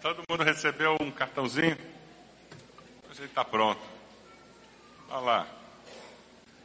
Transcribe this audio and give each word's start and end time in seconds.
Todo 0.00 0.22
mundo 0.26 0.42
recebeu 0.42 0.96
um 0.98 1.10
cartãozinho? 1.10 1.76
A 3.10 3.12
gente 3.12 3.26
está 3.26 3.44
pronto. 3.44 3.82
Olha 5.10 5.20
lá. 5.20 5.46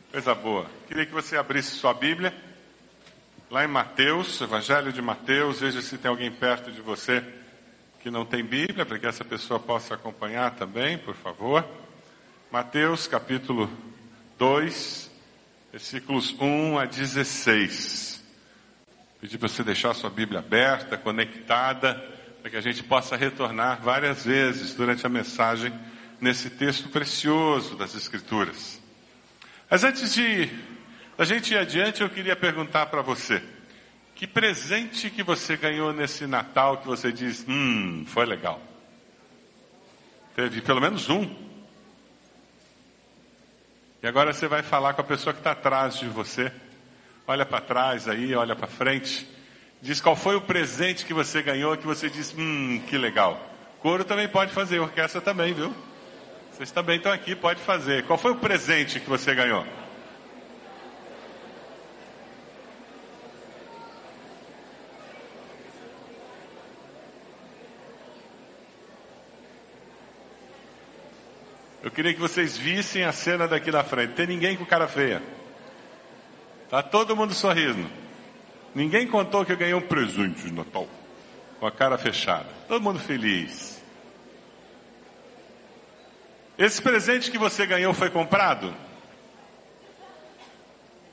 Coisa 0.09 0.33
boa. 0.33 0.65
Queria 0.87 1.05
que 1.05 1.11
você 1.11 1.35
abrisse 1.35 1.71
sua 1.71 1.93
Bíblia. 1.93 2.33
Lá 3.51 3.65
em 3.65 3.67
Mateus, 3.67 4.39
Evangelho 4.39 4.93
de 4.93 5.01
Mateus, 5.01 5.59
veja 5.59 5.81
se 5.81 5.97
tem 5.97 6.09
alguém 6.09 6.31
perto 6.31 6.71
de 6.71 6.79
você 6.79 7.21
que 7.99 8.09
não 8.09 8.25
tem 8.25 8.41
Bíblia, 8.41 8.85
para 8.85 8.97
que 8.97 9.05
essa 9.05 9.25
pessoa 9.25 9.59
possa 9.59 9.95
acompanhar 9.95 10.55
também, 10.55 10.97
por 10.97 11.13
favor. 11.13 11.67
Mateus 12.49 13.05
capítulo 13.05 13.69
2, 14.37 15.11
versículos 15.73 16.33
1 16.39 16.79
a 16.79 16.85
16. 16.85 18.23
Pedir 19.19 19.37
para 19.37 19.49
você 19.49 19.61
deixar 19.61 19.93
sua 19.93 20.09
Bíblia 20.09 20.39
aberta, 20.39 20.97
conectada, 20.97 22.14
para 22.45 22.51
que 22.51 22.57
a 22.57 22.61
gente 22.61 22.83
possa 22.83 23.15
retornar 23.15 23.81
várias 23.81 24.23
vezes 24.23 24.75
durante 24.75 25.03
a 25.03 25.09
mensagem 25.09 25.73
nesse 26.21 26.47
texto 26.47 26.89
precioso 26.89 27.75
das 27.75 27.95
Escrituras. 27.95 28.79
Mas 29.67 29.83
antes 29.83 30.13
de 30.13 30.51
a 31.17 31.25
gente 31.25 31.55
ir 31.55 31.57
adiante, 31.57 32.03
eu 32.03 32.09
queria 32.11 32.35
perguntar 32.35 32.85
para 32.85 33.01
você: 33.01 33.41
que 34.13 34.27
presente 34.27 35.09
que 35.09 35.23
você 35.23 35.57
ganhou 35.57 35.91
nesse 35.91 36.27
Natal 36.27 36.77
que 36.77 36.85
você 36.85 37.11
diz, 37.11 37.43
hum, 37.49 38.05
foi 38.05 38.27
legal? 38.27 38.61
Teve 40.35 40.61
pelo 40.61 40.79
menos 40.79 41.09
um. 41.09 41.27
E 44.03 44.07
agora 44.07 44.31
você 44.31 44.47
vai 44.47 44.61
falar 44.61 44.93
com 44.93 45.01
a 45.01 45.03
pessoa 45.03 45.33
que 45.33 45.39
está 45.39 45.53
atrás 45.53 45.97
de 45.97 46.07
você. 46.07 46.51
Olha 47.25 47.43
para 47.43 47.59
trás 47.59 48.07
aí, 48.07 48.35
olha 48.35 48.55
para 48.55 48.67
frente. 48.67 49.27
Diz 49.85 50.01
qual 50.01 50.15
foi 50.15 50.35
o 50.35 50.41
presente 50.41 51.05
que 51.05 51.13
você 51.13 51.43
ganhou 51.43 51.77
que 51.77 51.85
você 51.85 52.09
diz, 52.09 52.33
hum, 52.35 52.81
que 52.87 52.97
legal. 52.97 53.39
Coro 53.79 54.03
também 54.03 54.27
pode 54.27 54.51
fazer, 54.51 54.79
orquestra 54.79 55.21
também, 55.21 55.53
viu? 55.53 55.71
Vocês 56.51 56.71
também 56.71 56.97
estão 56.97 57.11
aqui, 57.11 57.35
pode 57.35 57.61
fazer. 57.61 58.03
Qual 58.07 58.17
foi 58.17 58.31
o 58.31 58.35
presente 58.37 58.99
que 58.99 59.07
você 59.07 59.35
ganhou? 59.35 59.63
Eu 71.83 71.91
queria 71.91 72.11
que 72.11 72.19
vocês 72.19 72.57
vissem 72.57 73.03
a 73.03 73.11
cena 73.11 73.47
daqui 73.47 73.69
na 73.69 73.83
frente. 73.83 74.13
Tem 74.13 74.25
ninguém 74.25 74.57
com 74.57 74.65
cara 74.65 74.87
feia. 74.87 75.21
Tá 76.71 76.81
todo 76.81 77.15
mundo 77.15 77.35
sorrindo. 77.35 78.04
Ninguém 78.75 79.07
contou 79.07 79.45
que 79.45 79.53
eu 79.53 79.57
ganhei 79.57 79.73
um 79.73 79.81
presente 79.81 80.41
de 80.41 80.51
Natal. 80.51 80.85
Com 81.61 81.65
a 81.65 81.71
cara 81.71 81.97
fechada. 81.97 82.45
Todo 82.67 82.83
mundo 82.83 82.99
feliz. 82.99 83.81
Esse 86.57 86.81
presente 86.81 87.31
que 87.31 87.37
você 87.37 87.65
ganhou 87.65 87.93
foi 87.93 88.09
comprado? 88.09 88.73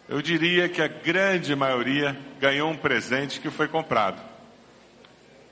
Eu 0.08 0.20
diria 0.20 0.68
que 0.68 0.82
a 0.82 0.88
grande 0.88 1.54
maioria 1.54 2.18
ganhou 2.40 2.68
um 2.68 2.76
presente 2.76 3.40
que 3.40 3.48
foi 3.48 3.68
comprado. 3.68 4.20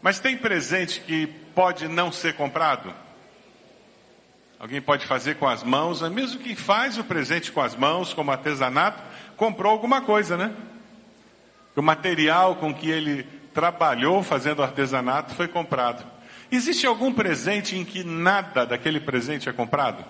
Mas 0.02 0.18
tem 0.18 0.36
presente 0.36 1.00
que 1.00 1.28
pode 1.54 1.86
não 1.86 2.10
ser 2.10 2.34
comprado? 2.34 2.92
Alguém 4.58 4.82
pode 4.82 5.06
fazer 5.06 5.36
com 5.36 5.48
as 5.48 5.62
mãos, 5.62 6.02
mesmo 6.10 6.40
quem 6.40 6.56
faz 6.56 6.98
o 6.98 7.04
presente 7.04 7.52
com 7.52 7.60
as 7.60 7.76
mãos, 7.76 8.12
como 8.12 8.30
artesanato, 8.30 9.02
comprou 9.36 9.72
alguma 9.72 10.02
coisa, 10.02 10.36
né? 10.36 10.54
O 11.80 11.82
material 11.82 12.56
com 12.56 12.74
que 12.74 12.90
ele 12.90 13.22
trabalhou 13.54 14.22
fazendo 14.22 14.62
artesanato 14.62 15.34
foi 15.34 15.48
comprado. 15.48 16.04
Existe 16.52 16.86
algum 16.86 17.10
presente 17.10 17.74
em 17.74 17.86
que 17.86 18.04
nada 18.04 18.66
daquele 18.66 19.00
presente 19.00 19.48
é 19.48 19.52
comprado? 19.54 20.04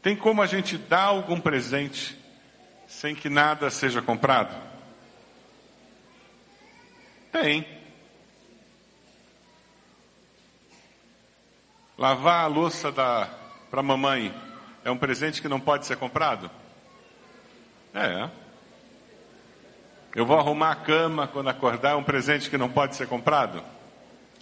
Tem 0.00 0.16
como 0.16 0.40
a 0.40 0.46
gente 0.46 0.78
dar 0.78 1.02
algum 1.02 1.38
presente 1.38 2.18
sem 2.88 3.14
que 3.14 3.28
nada 3.28 3.68
seja 3.68 4.00
comprado? 4.00 4.56
Tem. 7.30 7.68
Lavar 11.98 12.44
a 12.44 12.46
louça 12.46 12.90
para 12.90 13.82
mamãe 13.82 14.34
é 14.82 14.90
um 14.90 14.96
presente 14.96 15.42
que 15.42 15.48
não 15.48 15.60
pode 15.60 15.84
ser 15.84 15.98
comprado? 15.98 16.50
É. 17.92 18.41
Eu 20.14 20.26
vou 20.26 20.38
arrumar 20.38 20.72
a 20.72 20.76
cama 20.76 21.26
quando 21.26 21.48
acordar, 21.48 21.92
é 21.92 21.94
um 21.94 22.02
presente 22.02 22.50
que 22.50 22.58
não 22.58 22.68
pode 22.68 22.96
ser 22.96 23.06
comprado? 23.06 23.64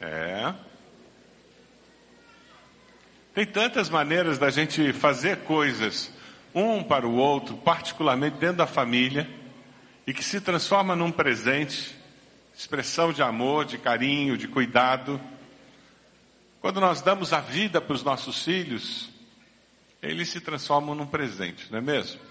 É. 0.00 0.52
Tem 3.32 3.46
tantas 3.46 3.88
maneiras 3.88 4.36
da 4.36 4.50
gente 4.50 4.92
fazer 4.92 5.44
coisas 5.44 6.12
um 6.52 6.82
para 6.82 7.06
o 7.06 7.14
outro, 7.14 7.56
particularmente 7.56 8.36
dentro 8.38 8.56
da 8.56 8.66
família, 8.66 9.30
e 10.04 10.12
que 10.12 10.24
se 10.24 10.40
transforma 10.40 10.96
num 10.96 11.12
presente, 11.12 11.94
expressão 12.52 13.12
de 13.12 13.22
amor, 13.22 13.64
de 13.64 13.78
carinho, 13.78 14.36
de 14.36 14.48
cuidado. 14.48 15.20
Quando 16.60 16.80
nós 16.80 17.00
damos 17.00 17.32
a 17.32 17.40
vida 17.40 17.80
para 17.80 17.94
os 17.94 18.02
nossos 18.02 18.42
filhos, 18.42 19.08
eles 20.02 20.30
se 20.30 20.40
transformam 20.40 20.96
num 20.96 21.06
presente, 21.06 21.70
não 21.70 21.78
é 21.78 21.80
mesmo? 21.80 22.29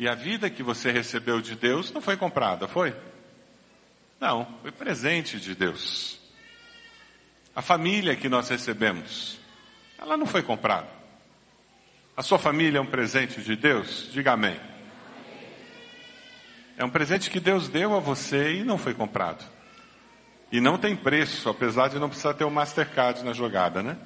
E 0.00 0.08
a 0.08 0.14
vida 0.14 0.48
que 0.48 0.62
você 0.62 0.90
recebeu 0.90 1.42
de 1.42 1.54
Deus 1.54 1.92
não 1.92 2.00
foi 2.00 2.16
comprada, 2.16 2.66
foi? 2.66 2.96
Não, 4.18 4.46
foi 4.62 4.72
presente 4.72 5.38
de 5.38 5.54
Deus. 5.54 6.18
A 7.54 7.60
família 7.60 8.16
que 8.16 8.26
nós 8.26 8.48
recebemos, 8.48 9.38
ela 9.98 10.16
não 10.16 10.24
foi 10.24 10.42
comprada. 10.42 10.88
A 12.16 12.22
sua 12.22 12.38
família 12.38 12.78
é 12.78 12.80
um 12.80 12.86
presente 12.86 13.42
de 13.42 13.54
Deus? 13.54 14.08
Diga 14.10 14.32
amém. 14.32 14.58
É 16.78 16.84
um 16.84 16.88
presente 16.88 17.28
que 17.28 17.38
Deus 17.38 17.68
deu 17.68 17.94
a 17.94 18.00
você 18.00 18.54
e 18.54 18.64
não 18.64 18.78
foi 18.78 18.94
comprado. 18.94 19.44
E 20.50 20.62
não 20.62 20.78
tem 20.78 20.96
preço, 20.96 21.46
apesar 21.50 21.88
de 21.88 21.98
não 21.98 22.08
precisar 22.08 22.32
ter 22.32 22.44
o 22.44 22.46
um 22.46 22.50
Mastercard 22.50 23.22
na 23.22 23.34
jogada, 23.34 23.82
né? 23.82 23.98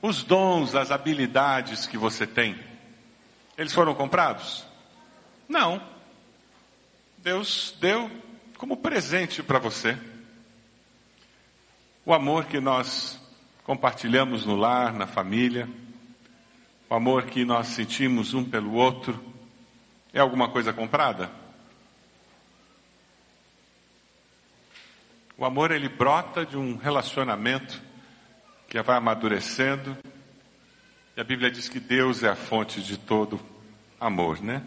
Os 0.00 0.22
dons, 0.22 0.76
as 0.76 0.92
habilidades 0.92 1.88
que 1.88 1.98
você 1.98 2.24
tem, 2.24 2.56
eles 3.58 3.72
foram 3.72 3.92
comprados? 3.92 4.75
Não. 5.48 5.80
Deus 7.18 7.74
deu 7.80 8.10
como 8.56 8.76
presente 8.76 9.42
para 9.42 9.58
você. 9.58 9.98
O 12.04 12.14
amor 12.14 12.44
que 12.44 12.60
nós 12.60 13.18
compartilhamos 13.64 14.46
no 14.46 14.54
lar, 14.54 14.92
na 14.92 15.06
família, 15.06 15.68
o 16.88 16.94
amor 16.94 17.24
que 17.24 17.44
nós 17.44 17.66
sentimos 17.68 18.32
um 18.32 18.44
pelo 18.44 18.74
outro, 18.74 19.20
é 20.12 20.20
alguma 20.20 20.48
coisa 20.48 20.72
comprada? 20.72 21.30
O 25.36 25.44
amor 25.44 25.70
ele 25.70 25.88
brota 25.88 26.46
de 26.46 26.56
um 26.56 26.76
relacionamento 26.76 27.82
que 28.68 28.80
vai 28.80 28.96
amadurecendo. 28.96 29.96
E 31.16 31.20
a 31.20 31.24
Bíblia 31.24 31.50
diz 31.50 31.68
que 31.68 31.80
Deus 31.80 32.22
é 32.22 32.28
a 32.28 32.36
fonte 32.36 32.80
de 32.82 32.96
todo 32.96 33.40
amor, 34.00 34.40
né? 34.40 34.62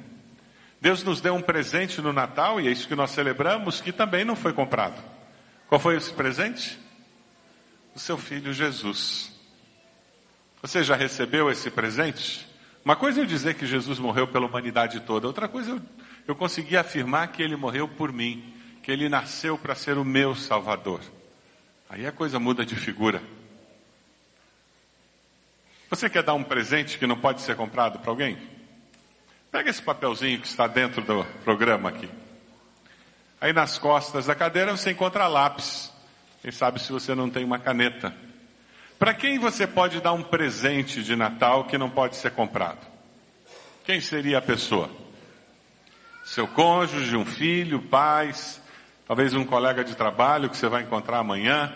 Deus 0.81 1.03
nos 1.03 1.19
deu 1.19 1.35
um 1.35 1.41
presente 1.41 2.01
no 2.01 2.13
Natal 2.13 2.59
e 2.59 2.67
é 2.67 2.71
isso 2.71 2.87
que 2.87 2.95
nós 2.95 3.11
celebramos, 3.11 3.81
que 3.81 3.91
também 3.91 4.23
não 4.23 4.35
foi 4.35 4.53
comprado. 4.53 5.01
Qual 5.67 5.79
foi 5.79 5.97
esse 5.97 6.11
presente? 6.13 6.79
O 7.93 7.99
seu 7.99 8.17
filho 8.17 8.53
Jesus. 8.53 9.31
Você 10.61 10.83
já 10.83 10.95
recebeu 10.95 11.49
esse 11.49 11.69
presente? 11.69 12.47
Uma 12.83 12.95
coisa 12.95 13.19
é 13.19 13.23
eu 13.23 13.25
dizer 13.25 13.55
que 13.55 13.67
Jesus 13.67 13.99
morreu 13.99 14.27
pela 14.27 14.45
humanidade 14.45 15.01
toda, 15.01 15.27
outra 15.27 15.47
coisa 15.47 15.71
eu, 15.71 15.81
eu 16.29 16.35
consegui 16.35 16.77
afirmar 16.77 17.27
que 17.27 17.41
ele 17.41 17.55
morreu 17.55 17.87
por 17.87 18.11
mim 18.11 18.55
que 18.81 18.91
ele 18.91 19.07
nasceu 19.09 19.57
para 19.57 19.75
ser 19.75 19.97
o 19.97 20.05
meu 20.05 20.33
Salvador. 20.33 21.01
Aí 21.89 22.07
a 22.07 22.11
coisa 22.11 22.39
muda 22.39 22.65
de 22.65 22.75
figura. 22.75 23.21
Você 25.89 26.09
quer 26.09 26.23
dar 26.23 26.33
um 26.33 26.43
presente 26.43 26.97
que 26.97 27.05
não 27.05 27.15
pode 27.15 27.41
ser 27.41 27.55
comprado 27.55 27.99
para 27.99 28.09
alguém? 28.09 28.37
Pega 29.51 29.69
esse 29.69 29.81
papelzinho 29.81 30.39
que 30.39 30.47
está 30.47 30.67
dentro 30.67 31.01
do 31.01 31.25
programa 31.43 31.89
aqui. 31.89 32.07
Aí 33.41 33.51
nas 33.51 33.79
costas 33.79 34.27
da 34.27 34.35
cadeira 34.35 34.75
você 34.75 34.91
encontra 34.91 35.27
lápis. 35.27 35.91
Quem 36.41 36.51
sabe 36.51 36.79
se 36.79 36.91
você 36.91 37.15
não 37.15 37.29
tem 37.29 37.43
uma 37.43 37.57
caneta. 37.57 38.13
Para 38.99 39.13
quem 39.13 39.39
você 39.39 39.65
pode 39.65 40.01
dar 40.01 40.13
um 40.13 40.21
presente 40.21 41.01
de 41.01 41.15
Natal 41.15 41.65
que 41.65 41.77
não 41.77 41.89
pode 41.89 42.15
ser 42.15 42.31
comprado? 42.31 42.85
Quem 43.85 43.99
seria 43.99 44.37
a 44.37 44.41
pessoa? 44.41 44.89
Seu 46.23 46.47
cônjuge, 46.47 47.17
um 47.17 47.25
filho, 47.25 47.81
pais, 47.81 48.61
talvez 49.07 49.33
um 49.33 49.43
colega 49.43 49.83
de 49.83 49.95
trabalho 49.95 50.49
que 50.49 50.57
você 50.57 50.67
vai 50.67 50.83
encontrar 50.83 51.17
amanhã, 51.17 51.73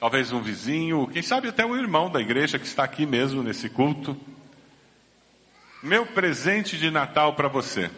talvez 0.00 0.32
um 0.32 0.40
vizinho, 0.40 1.08
quem 1.12 1.20
sabe 1.20 1.48
até 1.48 1.66
um 1.66 1.76
irmão 1.76 2.10
da 2.10 2.20
igreja 2.20 2.58
que 2.58 2.66
está 2.66 2.84
aqui 2.84 3.04
mesmo 3.04 3.42
nesse 3.42 3.68
culto. 3.68 4.16
Meu 5.82 6.04
presente 6.04 6.76
de 6.76 6.90
Natal 6.90 7.34
para 7.34 7.46
você. 7.46 7.88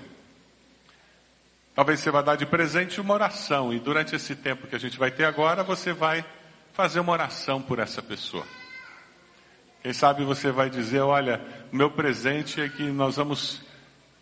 Talvez 1.75 2.00
você 2.00 2.11
vá 2.11 2.21
dar 2.21 2.37
de 2.37 2.44
presente 2.44 3.00
uma 3.00 3.15
oração, 3.15 3.73
e 3.73 3.79
durante 3.79 4.15
esse 4.15 4.37
tempo 4.37 4.67
que 4.67 4.77
a 4.77 4.79
gente 4.79 4.99
vai 4.99 5.11
ter 5.11 5.25
agora, 5.25 5.65
você 5.65 5.94
vai 5.94 6.23
fazer 6.75 7.00
uma 7.00 7.12
oração 7.12 7.62
por 7.62 7.79
essa 7.79 8.03
pessoa. 8.03 8.44
Quem 9.82 9.94
sabe 9.94 10.25
você 10.25 10.50
vai 10.50 10.69
dizer: 10.69 11.00
Olha, 11.00 11.41
o 11.73 11.77
meu 11.77 11.91
presente 11.91 12.61
é 12.61 12.69
que 12.69 12.82
nós 12.82 13.17
vamos 13.17 13.62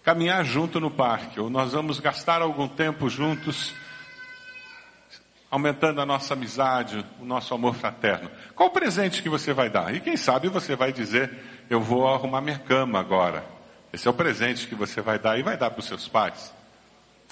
caminhar 0.05 0.45
junto 0.45 0.79
no 0.79 0.91
parque, 0.91 1.41
ou 1.41 1.51
nós 1.51 1.73
vamos 1.73 1.99
gastar 1.99 2.41
algum 2.41 2.69
tempo 2.69 3.11
juntos, 3.11 3.75
aumentando 5.51 6.01
a 6.01 6.07
nossa 6.07 6.35
amizade, 6.35 7.05
o 7.21 7.25
nosso 7.25 7.53
amor 7.55 7.75
fraterno. 7.75 8.31
Qual 8.55 8.69
o 8.69 8.73
presente 8.73 9.21
que 9.21 9.29
você 9.29 9.53
vai 9.53 9.69
dar? 9.69 9.93
E 9.93 9.99
quem 9.99 10.17
sabe 10.17 10.49
você 10.49 10.77
vai 10.77 10.93
dizer: 10.93 11.58
Eu 11.69 11.81
vou 11.81 12.09
arrumar 12.09 12.41
minha 12.41 12.59
cama 12.59 12.99
agora. 12.99 13.45
Esse 13.93 14.07
é 14.07 14.11
o 14.11 14.15
presente 14.15 14.67
que 14.67 14.75
você 14.75 15.01
vai 15.01 15.19
dar 15.19 15.39
e 15.39 15.43
vai 15.43 15.57
dar 15.57 15.71
para 15.71 15.81
os 15.81 15.87
seus 15.87 16.09
pais. 16.09 16.53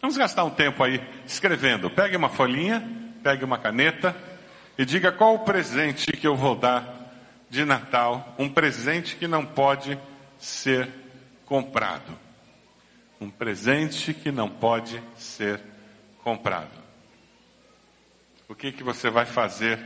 Vamos 0.00 0.16
gastar 0.16 0.44
um 0.44 0.50
tempo 0.50 0.82
aí 0.84 1.00
escrevendo. 1.26 1.90
Pegue 1.90 2.16
uma 2.16 2.28
folhinha, 2.28 2.86
pegue 3.22 3.44
uma 3.44 3.58
caneta 3.58 4.14
e 4.76 4.84
diga 4.84 5.10
qual 5.10 5.34
o 5.34 5.38
presente 5.40 6.12
que 6.12 6.26
eu 6.26 6.36
vou 6.36 6.54
dar 6.54 6.96
de 7.48 7.64
Natal, 7.64 8.34
um 8.38 8.48
presente 8.48 9.16
que 9.16 9.26
não 9.26 9.44
pode 9.44 9.98
ser 10.38 10.88
comprado. 11.46 12.12
Um 13.20 13.30
presente 13.30 14.12
que 14.12 14.30
não 14.30 14.48
pode 14.48 15.02
ser 15.16 15.60
comprado. 16.22 16.84
O 18.48 18.54
que 18.54 18.70
que 18.70 18.82
você 18.82 19.08
vai 19.08 19.24
fazer 19.24 19.78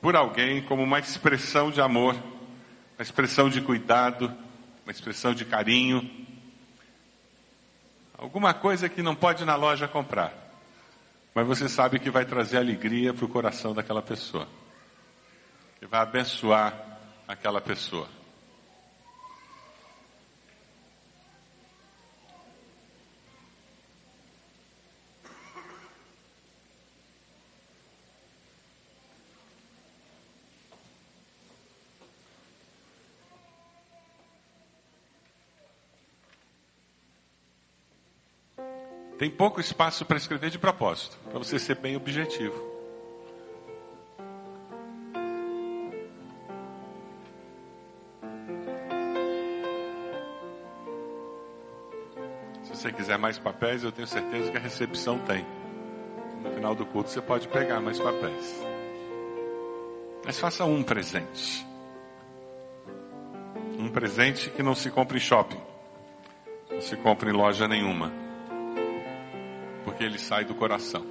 por 0.00 0.14
alguém 0.14 0.62
como 0.62 0.82
uma 0.82 0.98
expressão 0.98 1.70
de 1.70 1.80
amor, 1.80 2.16
uma 3.02 3.04
expressão 3.04 3.50
de 3.50 3.60
cuidado, 3.60 4.32
uma 4.84 4.92
expressão 4.92 5.34
de 5.34 5.44
carinho, 5.44 6.22
Alguma 8.22 8.54
coisa 8.54 8.88
que 8.88 9.02
não 9.02 9.16
pode 9.16 9.44
na 9.44 9.56
loja 9.56 9.88
comprar. 9.88 10.32
Mas 11.34 11.44
você 11.44 11.68
sabe 11.68 11.98
que 11.98 12.08
vai 12.08 12.24
trazer 12.24 12.56
alegria 12.56 13.12
para 13.12 13.24
o 13.24 13.28
coração 13.28 13.74
daquela 13.74 14.00
pessoa. 14.00 14.46
Que 15.80 15.86
vai 15.86 16.02
abençoar 16.02 17.00
aquela 17.26 17.60
pessoa. 17.60 18.08
Tem 39.22 39.30
pouco 39.30 39.60
espaço 39.60 40.04
para 40.04 40.16
escrever 40.16 40.50
de 40.50 40.58
propósito, 40.58 41.16
para 41.30 41.38
você 41.38 41.56
ser 41.56 41.76
bem 41.76 41.94
objetivo. 41.94 42.60
Se 52.64 52.70
você 52.74 52.90
quiser 52.92 53.16
mais 53.16 53.38
papéis, 53.38 53.84
eu 53.84 53.92
tenho 53.92 54.08
certeza 54.08 54.50
que 54.50 54.56
a 54.56 54.60
recepção 54.60 55.20
tem. 55.20 55.46
No 56.42 56.50
final 56.54 56.74
do 56.74 56.84
culto 56.84 57.08
você 57.08 57.22
pode 57.22 57.46
pegar 57.46 57.80
mais 57.80 58.00
papéis. 58.00 58.60
Mas 60.24 60.40
faça 60.40 60.64
um 60.64 60.82
presente. 60.82 61.64
Um 63.78 63.88
presente 63.88 64.50
que 64.50 64.64
não 64.64 64.74
se 64.74 64.90
compra 64.90 65.16
em 65.16 65.20
shopping. 65.20 65.60
Não 66.68 66.80
se 66.80 66.96
compra 66.96 67.30
em 67.30 67.32
loja 67.32 67.68
nenhuma 67.68 68.21
porque 70.02 70.04
ele 70.04 70.18
sai 70.18 70.44
do 70.44 70.54
coração. 70.54 71.04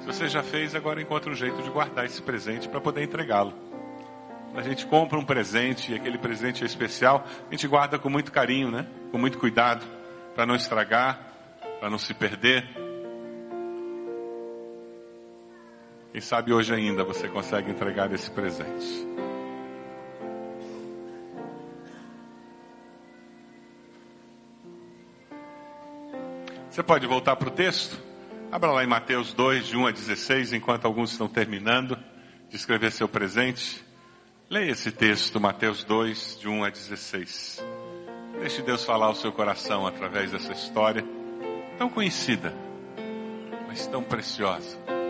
Se 0.00 0.06
você 0.06 0.28
já 0.28 0.42
fez, 0.42 0.74
agora 0.74 1.00
encontra 1.00 1.30
um 1.30 1.34
jeito 1.34 1.62
de 1.62 1.70
guardar 1.70 2.04
esse 2.04 2.20
presente 2.20 2.68
para 2.68 2.80
poder 2.80 3.04
entregá-lo. 3.04 3.54
A 4.54 4.62
gente 4.62 4.84
compra 4.86 5.16
um 5.18 5.24
presente 5.24 5.92
e 5.92 5.94
aquele 5.94 6.18
presente 6.18 6.64
é 6.64 6.66
especial, 6.66 7.24
a 7.48 7.52
gente 7.52 7.68
guarda 7.68 7.98
com 7.98 8.10
muito 8.10 8.32
carinho, 8.32 8.70
né? 8.70 8.86
Com 9.12 9.18
muito 9.18 9.38
cuidado, 9.38 9.86
para 10.34 10.44
não 10.44 10.56
estragar, 10.56 11.32
para 11.78 11.88
não 11.88 11.98
se 11.98 12.12
perder. 12.12 12.81
Quem 16.12 16.20
sabe 16.20 16.52
hoje 16.52 16.74
ainda 16.74 17.02
você 17.02 17.26
consegue 17.26 17.70
entregar 17.70 18.12
esse 18.12 18.30
presente. 18.30 19.08
Você 26.70 26.82
pode 26.82 27.06
voltar 27.06 27.34
para 27.36 27.48
o 27.48 27.50
texto? 27.50 27.98
Abra 28.50 28.70
lá 28.70 28.84
em 28.84 28.86
Mateus 28.86 29.32
2, 29.32 29.66
de 29.68 29.76
1 29.76 29.86
a 29.86 29.90
16, 29.90 30.52
enquanto 30.52 30.84
alguns 30.84 31.12
estão 31.12 31.26
terminando 31.26 31.98
de 32.50 32.56
escrever 32.56 32.92
seu 32.92 33.08
presente. 33.08 33.82
Leia 34.50 34.72
esse 34.72 34.92
texto, 34.92 35.40
Mateus 35.40 35.82
2, 35.82 36.40
de 36.40 36.46
1 36.46 36.64
a 36.64 36.68
16. 36.68 37.64
Deixe 38.38 38.60
Deus 38.60 38.84
falar 38.84 39.06
ao 39.06 39.14
seu 39.14 39.32
coração 39.32 39.86
através 39.86 40.30
dessa 40.30 40.52
história 40.52 41.02
tão 41.78 41.88
conhecida, 41.88 42.54
mas 43.66 43.86
tão 43.86 44.02
preciosa. 44.02 45.01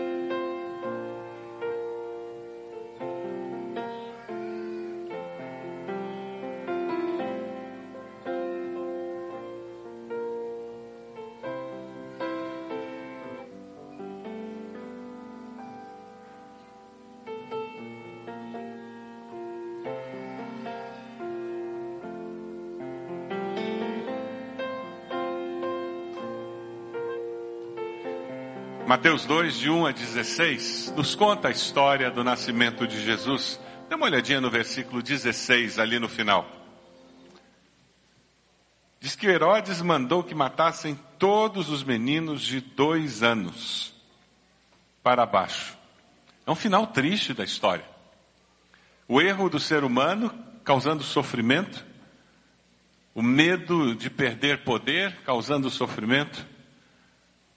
Mateus 29.03 29.25
2, 29.25 29.59
de 29.59 29.69
1 29.69 29.85
a 29.85 29.91
16, 29.91 30.93
nos 30.95 31.13
conta 31.13 31.49
a 31.49 31.51
história 31.51 32.09
do 32.09 32.23
nascimento 32.23 32.87
de 32.87 33.03
Jesus. 33.03 33.59
Dê 33.89 33.95
uma 33.95 34.05
olhadinha 34.05 34.39
no 34.39 34.49
versículo 34.49 35.03
16, 35.03 35.77
ali 35.77 35.99
no 35.99 36.07
final. 36.07 36.49
Diz 39.01 39.13
que 39.13 39.27
Herodes 39.27 39.81
mandou 39.81 40.23
que 40.23 40.33
matassem 40.33 40.97
todos 41.19 41.69
os 41.69 41.83
meninos 41.83 42.43
de 42.43 42.61
dois 42.61 43.21
anos 43.21 43.93
para 45.03 45.25
baixo. 45.25 45.77
É 46.47 46.51
um 46.51 46.55
final 46.55 46.87
triste 46.87 47.33
da 47.33 47.43
história. 47.43 47.83
O 49.05 49.19
erro 49.19 49.49
do 49.49 49.59
ser 49.59 49.83
humano 49.83 50.33
causando 50.63 51.03
sofrimento, 51.03 51.85
o 53.13 53.21
medo 53.21 53.95
de 53.95 54.09
perder 54.09 54.63
poder 54.63 55.13
causando 55.25 55.69
sofrimento, 55.69 56.52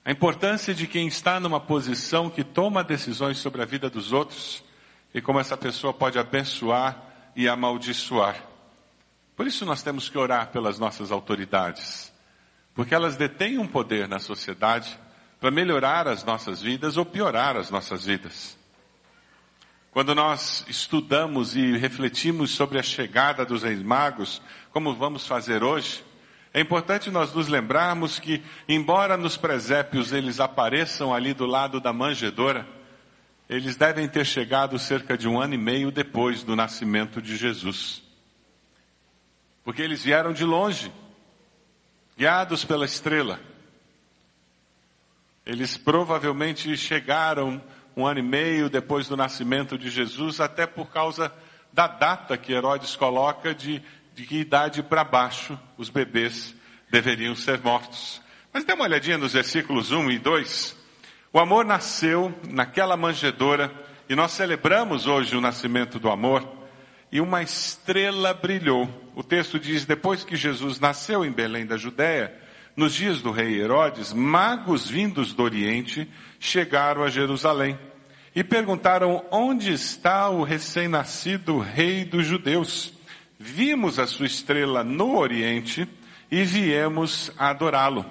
a 0.07 0.13
importância 0.13 0.73
de 0.73 0.87
quem 0.87 1.09
está 1.09 1.41
numa 1.41 1.59
posição 1.59 2.31
que 2.31 2.45
toma 2.45 2.85
decisões 2.85 3.39
sobre 3.39 3.61
a 3.61 3.65
vida 3.65 3.91
dos 3.91 4.13
outros 4.13 4.63
e 5.13 5.21
como 5.21 5.41
essa 5.41 5.57
pessoa 5.57 5.93
pode 5.93 6.17
abençoar 6.17 7.03
e 7.35 7.49
amaldiçoar. 7.49 8.41
Por 9.35 9.49
isso 9.49 9.67
nós 9.67 9.83
temos 9.83 10.09
que 10.09 10.17
orar 10.17 10.53
pelas 10.53 10.79
nossas 10.79 11.11
autoridades, 11.11 12.13
porque 12.73 12.95
elas 12.95 13.17
detêm 13.17 13.59
um 13.59 13.67
poder 13.67 14.07
na 14.07 14.21
sociedade 14.21 14.97
para 15.41 15.51
melhorar 15.51 16.07
as 16.07 16.23
nossas 16.23 16.63
vidas 16.63 16.97
ou 16.97 17.05
piorar 17.05 17.57
as 17.57 17.69
nossas 17.69 18.07
vidas. 18.07 18.57
Quando 19.91 20.15
nós 20.15 20.65
estudamos 20.69 21.57
e 21.57 21.77
refletimos 21.77 22.53
sobre 22.53 22.79
a 22.79 22.83
chegada 22.83 23.45
dos 23.45 23.65
reis 23.65 23.83
magos, 23.83 24.41
como 24.71 24.95
vamos 24.95 25.27
fazer 25.27 25.65
hoje, 25.65 26.05
é 26.57 26.61
importante 26.63 27.11
nós 27.11 27.35
nos 27.35 27.49
lembrarmos 27.49 28.19
que, 28.19 28.43
embora 28.67 29.19
nos 29.19 29.37
presépios 29.37 30.11
eles 30.11 30.41
apareçam 30.41 31.13
ali 31.13 31.35
do 31.35 31.45
lado 31.45 31.83
da 31.83 31.93
manjedoura, 31.93 32.67
eles 33.47 33.77
devem 33.77 34.09
ter 34.09 34.25
chegado 34.25 34.79
cerca 34.79 35.19
de 35.19 35.29
um 35.29 35.39
ano 35.39 35.53
e 35.53 35.59
meio 35.59 35.91
depois 35.91 36.43
do 36.43 36.57
nascimento 36.57 37.21
de 37.21 37.37
Jesus. 37.37 38.03
Porque 39.65 39.83
eles 39.83 40.03
vieram 40.03 40.33
de 40.33 40.47
longe, 40.47 40.91
guiados 42.17 42.65
pela 42.65 42.87
estrela. 42.87 43.39
Eles 45.45 45.77
provavelmente 45.77 46.75
chegaram 46.75 47.63
um 47.95 48.07
ano 48.07 48.21
e 48.21 48.23
meio 48.23 48.71
depois 48.71 49.07
do 49.09 49.15
nascimento 49.15 49.77
de 49.77 49.91
Jesus, 49.91 50.41
até 50.41 50.67
por 50.67 50.87
causa 50.89 51.31
da 51.71 51.87
data 51.87 52.39
que 52.39 52.55
Herodes 52.55 52.97
coloca 52.97 53.55
de 53.55 53.83
de 54.17 54.25
que 54.25 54.39
idade 54.39 54.83
para 54.83 55.05
baixo 55.05 55.59
os 55.77 55.91
bebês 55.91 56.55
deveriam 56.91 57.37
ser 57.37 57.61
mortos. 57.61 58.23
Mas 58.51 58.65
dê 58.65 58.73
uma 58.73 58.85
olhadinha 58.85 59.19
nos 59.19 59.35
versículos 59.35 59.93
1 59.93 60.11
e 60.11 60.19
2. 60.19 60.75
O 61.35 61.39
amor 61.39 61.67
nasceu 61.67 62.35
naquela 62.49 62.97
manjedoura 62.97 63.71
e 64.09 64.15
nós 64.15 64.33
celebramos 64.33 65.07
hoje 65.07 65.37
o 65.37 65.41
nascimento 65.41 65.99
do 65.99 66.09
amor, 66.09 66.51
e 67.13 67.21
uma 67.21 67.43
estrela 67.43 68.33
brilhou. 68.33 68.89
O 69.15 69.23
texto 69.23 69.59
diz: 69.59 69.85
depois 69.85 70.25
que 70.25 70.35
Jesus 70.35 70.81
nasceu 70.81 71.23
em 71.23 71.31
Belém 71.31 71.67
da 71.67 71.77
Judéia, 71.77 72.35
nos 72.75 72.95
dias 72.95 73.21
do 73.21 73.31
rei 73.31 73.61
Herodes, 73.61 74.15
magos 74.15 74.89
vindos 74.89 75.35
do 75.35 75.43
Oriente 75.43 76.11
chegaram 76.41 77.03
a 77.03 77.11
Jerusalém 77.11 77.79
e 78.35 78.43
perguntaram: 78.43 79.23
onde 79.31 79.75
está 79.75 80.31
o 80.31 80.43
recém-nascido 80.43 81.59
rei 81.59 82.03
dos 82.03 82.25
judeus? 82.25 82.96
Vimos 83.39 83.99
a 83.99 84.07
sua 84.07 84.27
estrela 84.27 84.83
no 84.83 85.19
Oriente 85.19 85.89
e 86.31 86.43
viemos 86.45 87.31
adorá-lo. 87.37 88.05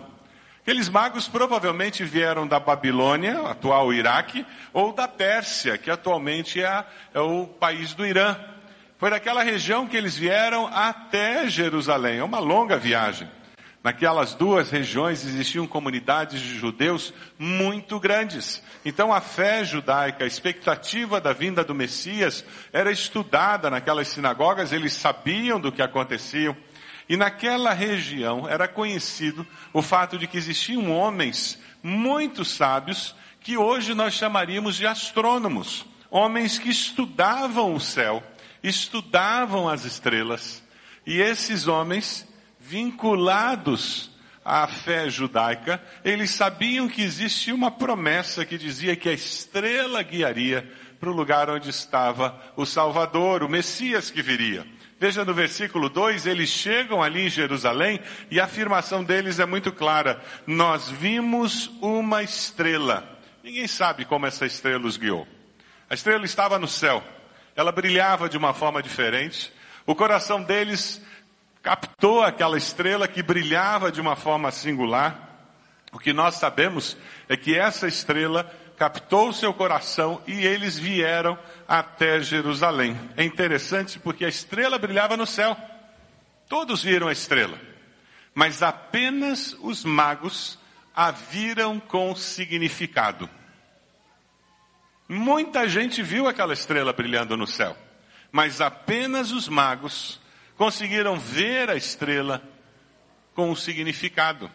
Aqueles 0.62 0.89
magos 0.89 1.27
provavelmente 1.27 2.03
vieram 2.03 2.48
da 2.48 2.60
Babilônia, 2.60 3.39
atual 3.41 3.94
Iraque, 3.94 4.46
ou 4.74 4.94
da 4.94 5.08
Pérsia, 5.08 5.77
que 5.77 5.91
atualmente 5.91 6.62
é, 6.62 6.86
é 7.13 7.20
o 7.20 7.46
país 7.46 7.94
do 7.94 8.05
Irã. 8.05 8.36
Foi 8.98 9.10
daquela 9.10 9.44
região 9.44 9.88
que 9.88 9.96
eles 9.98 10.17
vieram 10.17 10.67
até 10.67 11.48
Jerusalém. 11.48 12.20
É 12.20 12.24
uma 12.24 12.39
longa 12.39 12.77
viagem. 12.77 13.27
Naquelas 13.86 14.34
duas 14.34 14.72
regiões 14.72 15.24
existiam 15.24 15.68
comunidades 15.68 16.42
de 16.42 16.58
judeus 16.58 17.13
muito 17.38 18.00
grandes. 18.00 18.60
Então 18.84 19.13
a 19.13 19.22
fé 19.22 19.63
judaica, 19.63 20.24
a 20.24 20.27
expectativa 20.27 21.22
da 21.22 21.34
vinda 21.34 21.63
do 21.63 21.75
Messias 21.75 22.44
era 22.74 22.92
estudada 22.92 23.70
naquelas 23.70 24.08
sinagogas, 24.08 24.72
eles 24.72 24.94
sabiam 24.94 25.60
do 25.60 25.72
que 25.72 25.84
acontecia. 25.84 26.58
E 27.08 27.15
naquela 27.15 27.74
região 27.74 28.50
era 28.50 28.68
conhecido 28.68 29.46
o 29.72 29.84
fato 29.84 30.18
de 30.18 30.25
que 30.25 30.38
existiam 30.39 30.92
homens 30.92 31.60
muito 31.84 32.44
sábios 32.44 33.15
que 33.39 33.56
hoje 33.56 33.94
nós 33.94 34.15
chamaríamos 34.15 34.77
de 34.77 34.88
astrônomos. 34.88 35.86
Homens 36.10 36.58
que 36.58 36.72
estudavam 36.72 37.75
o 37.75 37.80
céu, 37.80 38.24
estudavam 38.63 39.70
as 39.70 39.86
estrelas. 39.86 40.63
E 41.06 41.22
esses 41.22 41.68
homens 41.68 42.25
vinculados 42.68 44.10
à 44.44 44.68
fé 44.68 45.10
judaica, 45.10 45.82
eles 46.04 46.32
sabiam 46.32 46.88
que 46.88 47.02
existia 47.02 47.54
uma 47.54 47.72
promessa 47.72 48.46
que 48.46 48.58
dizia 48.58 48.96
que 48.96 49.10
a 49.10 49.14
estrela 49.14 50.04
guiaria 50.04 50.70
para 51.00 51.10
o 51.10 51.14
lugar 51.14 51.50
onde 51.50 51.70
estava 51.70 52.40
o 52.56 52.66
Salvador, 52.66 53.44
o 53.44 53.50
Messias 53.50 54.10
que 54.10 54.22
viria. 54.22 54.66
Veja 55.00 55.26
no 55.26 55.34
versículo 55.34 55.90
2, 55.90 56.26
eles 56.26 56.50
chegam 56.50 57.04
ali 57.04 57.26
em 57.26 57.30
Jerusalém 57.30 58.00
e 58.32 58.40
a 58.40 58.46
afirmação 58.46 59.04
deles 59.04 59.40
é 59.40 59.46
muito 59.46 59.72
clara. 59.72 60.22
Nós 60.48 60.90
vimos 60.90 61.70
uma 61.82 62.24
estrela. 62.24 63.08
Ninguém 63.44 63.68
sabe 63.68 64.06
como 64.06 64.26
essa 64.26 64.46
estrela 64.46 64.88
os 64.88 64.98
guiou. 64.98 65.28
A 65.90 65.94
estrela 65.94 66.26
estava 66.26 66.58
no 66.58 66.68
céu. 66.68 67.04
Ela 67.56 67.72
brilhava 67.72 68.30
de 68.30 68.38
uma 68.38 68.54
forma 68.54 68.82
diferente. 68.82 69.52
O 69.86 69.94
coração 69.94 70.42
deles 70.42 71.02
captou 71.66 72.22
aquela 72.22 72.60
estrela 72.60 73.08
que 73.08 73.24
brilhava 73.24 73.92
de 73.92 74.00
uma 74.00 74.16
forma 74.16 74.52
singular. 74.52 75.50
O 75.92 75.98
que 75.98 76.14
nós 76.14 76.36
sabemos 76.36 76.96
é 77.28 77.36
que 77.36 77.58
essa 77.58 77.88
estrela 77.88 78.44
captou 78.78 79.30
o 79.30 79.34
seu 79.34 79.52
coração 79.52 80.22
e 80.28 80.46
eles 80.46 80.78
vieram 80.78 81.40
até 81.68 82.22
Jerusalém. 82.22 82.96
É 83.18 83.24
interessante 83.24 83.98
porque 83.98 84.24
a 84.24 84.30
estrela 84.30 84.78
brilhava 84.78 85.18
no 85.18 85.26
céu. 85.26 85.58
Todos 86.48 86.84
viram 86.84 87.08
a 87.08 87.12
estrela, 87.12 87.60
mas 88.36 88.62
apenas 88.62 89.58
os 89.60 89.84
magos 89.84 90.60
a 90.96 91.10
viram 91.10 91.80
com 91.80 92.16
significado. 92.16 93.28
Muita 95.10 95.68
gente 95.68 96.04
viu 96.04 96.28
aquela 96.28 96.54
estrela 96.54 96.94
brilhando 96.94 97.36
no 97.36 97.48
céu, 97.48 97.76
mas 98.32 98.62
apenas 98.62 99.32
os 99.32 99.50
magos 99.50 100.24
conseguiram 100.58 101.20
ver 101.20 101.70
a 101.70 101.76
estrela 101.76 102.42
com 103.34 103.52
um 103.52 103.56
significado. 103.56 104.50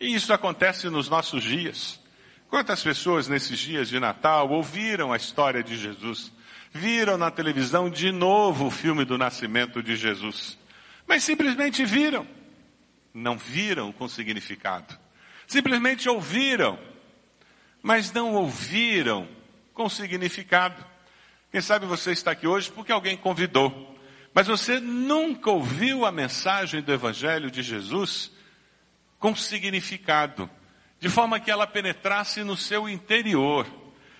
E 0.00 0.14
isso 0.14 0.32
acontece 0.32 0.88
nos 0.88 1.08
nossos 1.08 1.42
dias. 1.42 2.00
Quantas 2.48 2.82
pessoas 2.82 3.28
nesses 3.28 3.58
dias 3.58 3.88
de 3.88 3.98
Natal 3.98 4.50
ouviram 4.50 5.12
a 5.12 5.16
história 5.16 5.62
de 5.62 5.76
Jesus, 5.76 6.32
viram 6.72 7.16
na 7.16 7.30
televisão 7.30 7.90
de 7.90 8.12
novo 8.12 8.66
o 8.66 8.70
filme 8.70 9.04
do 9.04 9.18
nascimento 9.18 9.82
de 9.82 9.96
Jesus, 9.96 10.58
mas 11.06 11.24
simplesmente 11.24 11.84
viram, 11.84 12.26
não 13.12 13.36
viram 13.36 13.92
com 13.92 14.08
significado. 14.08 14.96
Simplesmente 15.46 16.08
ouviram, 16.08 16.78
mas 17.82 18.12
não 18.12 18.34
ouviram 18.34 19.28
com 19.72 19.88
significado. 19.88 20.84
Quem 21.50 21.60
sabe 21.60 21.86
você 21.86 22.12
está 22.12 22.32
aqui 22.32 22.46
hoje 22.46 22.70
porque 22.70 22.92
alguém 22.92 23.16
convidou. 23.16 23.95
Mas 24.36 24.48
você 24.48 24.78
nunca 24.78 25.50
ouviu 25.50 26.04
a 26.04 26.12
mensagem 26.12 26.82
do 26.82 26.92
Evangelho 26.92 27.50
de 27.50 27.62
Jesus 27.62 28.30
com 29.18 29.34
significado, 29.34 30.50
de 31.00 31.08
forma 31.08 31.40
que 31.40 31.50
ela 31.50 31.66
penetrasse 31.66 32.44
no 32.44 32.54
seu 32.54 32.86
interior, 32.86 33.66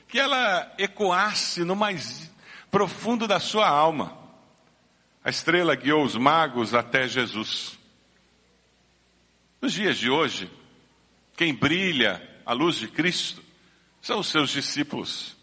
que 0.08 0.18
ela 0.18 0.73
ecoasse 0.78 1.64
no 1.64 1.76
mais 1.76 2.32
profundo 2.70 3.28
da 3.28 3.38
sua 3.38 3.68
alma. 3.68 4.16
A 5.23 5.28
estrela 5.28 5.75
guiou 5.75 6.02
os 6.02 6.16
magos 6.16 6.73
até 6.73 7.06
Jesus. 7.06 7.78
Nos 9.61 9.75
dias 9.75 9.99
de 9.99 10.08
hoje, 10.08 10.50
quem 11.37 11.52
brilha 11.54 12.26
a 12.46 12.54
luz 12.54 12.76
de 12.76 12.88
Cristo 12.88 13.44
são 14.00 14.20
os 14.20 14.28
seus 14.28 14.49
discípulos. 14.49 15.37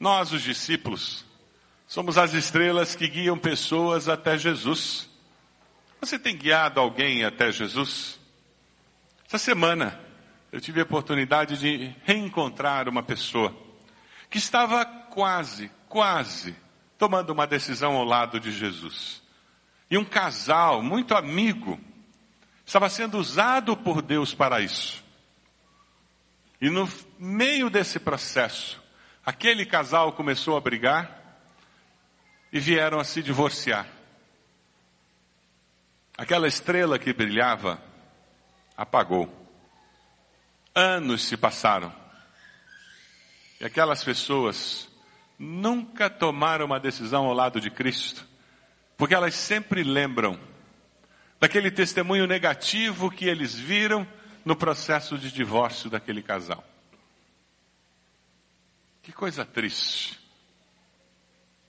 Nós, 0.00 0.32
os 0.32 0.42
discípulos, 0.42 1.24
Somos 1.92 2.16
as 2.16 2.32
estrelas 2.32 2.96
que 2.96 3.06
guiam 3.06 3.36
pessoas 3.36 4.08
até 4.08 4.38
Jesus. 4.38 5.10
Você 6.00 6.18
tem 6.18 6.34
guiado 6.34 6.80
alguém 6.80 7.22
até 7.22 7.52
Jesus? 7.52 8.18
Essa 9.26 9.36
semana 9.36 10.00
eu 10.50 10.58
tive 10.58 10.80
a 10.80 10.84
oportunidade 10.84 11.58
de 11.58 11.94
reencontrar 12.02 12.88
uma 12.88 13.02
pessoa 13.02 13.54
que 14.30 14.38
estava 14.38 14.86
quase, 14.86 15.70
quase 15.86 16.56
tomando 16.96 17.28
uma 17.28 17.46
decisão 17.46 17.94
ao 17.94 18.04
lado 18.04 18.40
de 18.40 18.50
Jesus. 18.50 19.22
E 19.90 19.98
um 19.98 20.04
casal 20.06 20.82
muito 20.82 21.14
amigo 21.14 21.78
estava 22.64 22.88
sendo 22.88 23.18
usado 23.18 23.76
por 23.76 24.00
Deus 24.00 24.32
para 24.32 24.62
isso. 24.62 25.04
E 26.58 26.70
no 26.70 26.88
meio 27.18 27.68
desse 27.68 27.98
processo, 27.98 28.82
aquele 29.26 29.66
casal 29.66 30.14
começou 30.14 30.56
a 30.56 30.60
brigar 30.62 31.20
e 32.52 32.60
vieram 32.60 33.00
a 33.00 33.04
se 33.04 33.22
divorciar. 33.22 33.86
Aquela 36.16 36.46
estrela 36.46 36.98
que 36.98 37.12
brilhava 37.12 37.82
apagou. 38.76 39.32
Anos 40.74 41.24
se 41.24 41.36
passaram. 41.36 41.92
E 43.60 43.64
aquelas 43.64 44.04
pessoas 44.04 44.88
nunca 45.38 46.10
tomaram 46.10 46.66
uma 46.66 46.78
decisão 46.78 47.26
ao 47.26 47.32
lado 47.32 47.60
de 47.60 47.70
Cristo, 47.70 48.26
porque 48.96 49.14
elas 49.14 49.34
sempre 49.34 49.82
lembram 49.82 50.38
daquele 51.40 51.70
testemunho 51.70 52.26
negativo 52.26 53.10
que 53.10 53.26
eles 53.26 53.54
viram 53.54 54.06
no 54.44 54.54
processo 54.54 55.16
de 55.16 55.32
divórcio 55.32 55.88
daquele 55.88 56.22
casal. 56.22 56.62
Que 59.02 59.12
coisa 59.12 59.44
triste. 59.44 60.20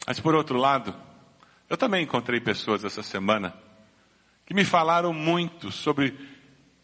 Mas 0.06 0.20
por 0.20 0.36
outro 0.36 0.58
lado, 0.58 0.96
eu 1.70 1.78
também 1.78 2.04
encontrei 2.04 2.40
pessoas 2.40 2.84
essa 2.84 3.02
semana 3.02 3.54
que 4.46 4.54
me 4.54 4.66
falaram 4.66 5.14
muito 5.14 5.72
sobre 5.72 6.18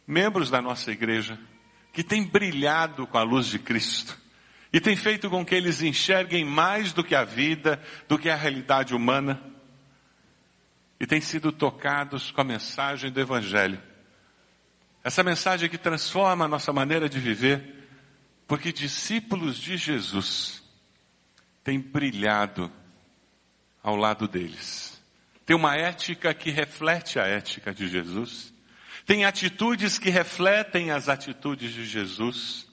membros 0.07 0.49
da 0.49 0.61
nossa 0.61 0.91
igreja 0.91 1.39
que 1.91 2.03
têm 2.03 2.23
brilhado 2.23 3.05
com 3.05 3.17
a 3.17 3.23
luz 3.23 3.47
de 3.47 3.59
Cristo 3.59 4.17
e 4.71 4.79
tem 4.79 4.95
feito 4.95 5.29
com 5.29 5.45
que 5.45 5.55
eles 5.55 5.81
enxerguem 5.81 6.45
mais 6.45 6.93
do 6.93 7.03
que 7.03 7.15
a 7.15 7.23
vida, 7.23 7.81
do 8.07 8.17
que 8.17 8.29
a 8.29 8.35
realidade 8.35 8.95
humana 8.95 9.41
e 10.99 11.07
têm 11.07 11.21
sido 11.21 11.51
tocados 11.51 12.31
com 12.31 12.41
a 12.41 12.43
mensagem 12.43 13.11
do 13.11 13.19
Evangelho. 13.19 13.81
Essa 15.03 15.23
mensagem 15.23 15.69
que 15.69 15.77
transforma 15.77 16.45
a 16.45 16.47
nossa 16.47 16.73
maneira 16.73 17.07
de 17.07 17.19
viver, 17.19 17.87
porque 18.47 18.71
discípulos 18.71 19.57
de 19.57 19.77
Jesus 19.77 20.61
têm 21.63 21.79
brilhado 21.79 22.71
ao 23.89 23.95
lado 23.95 24.27
deles. 24.27 25.01
Tem 25.45 25.55
uma 25.55 25.75
ética 25.75 26.33
que 26.33 26.51
reflete 26.51 27.19
a 27.19 27.25
ética 27.25 27.73
de 27.73 27.87
Jesus. 27.87 28.53
Tem 29.05 29.25
atitudes 29.25 29.97
que 29.97 30.09
refletem 30.09 30.91
as 30.91 31.09
atitudes 31.09 31.73
de 31.73 31.85
Jesus. 31.85 32.67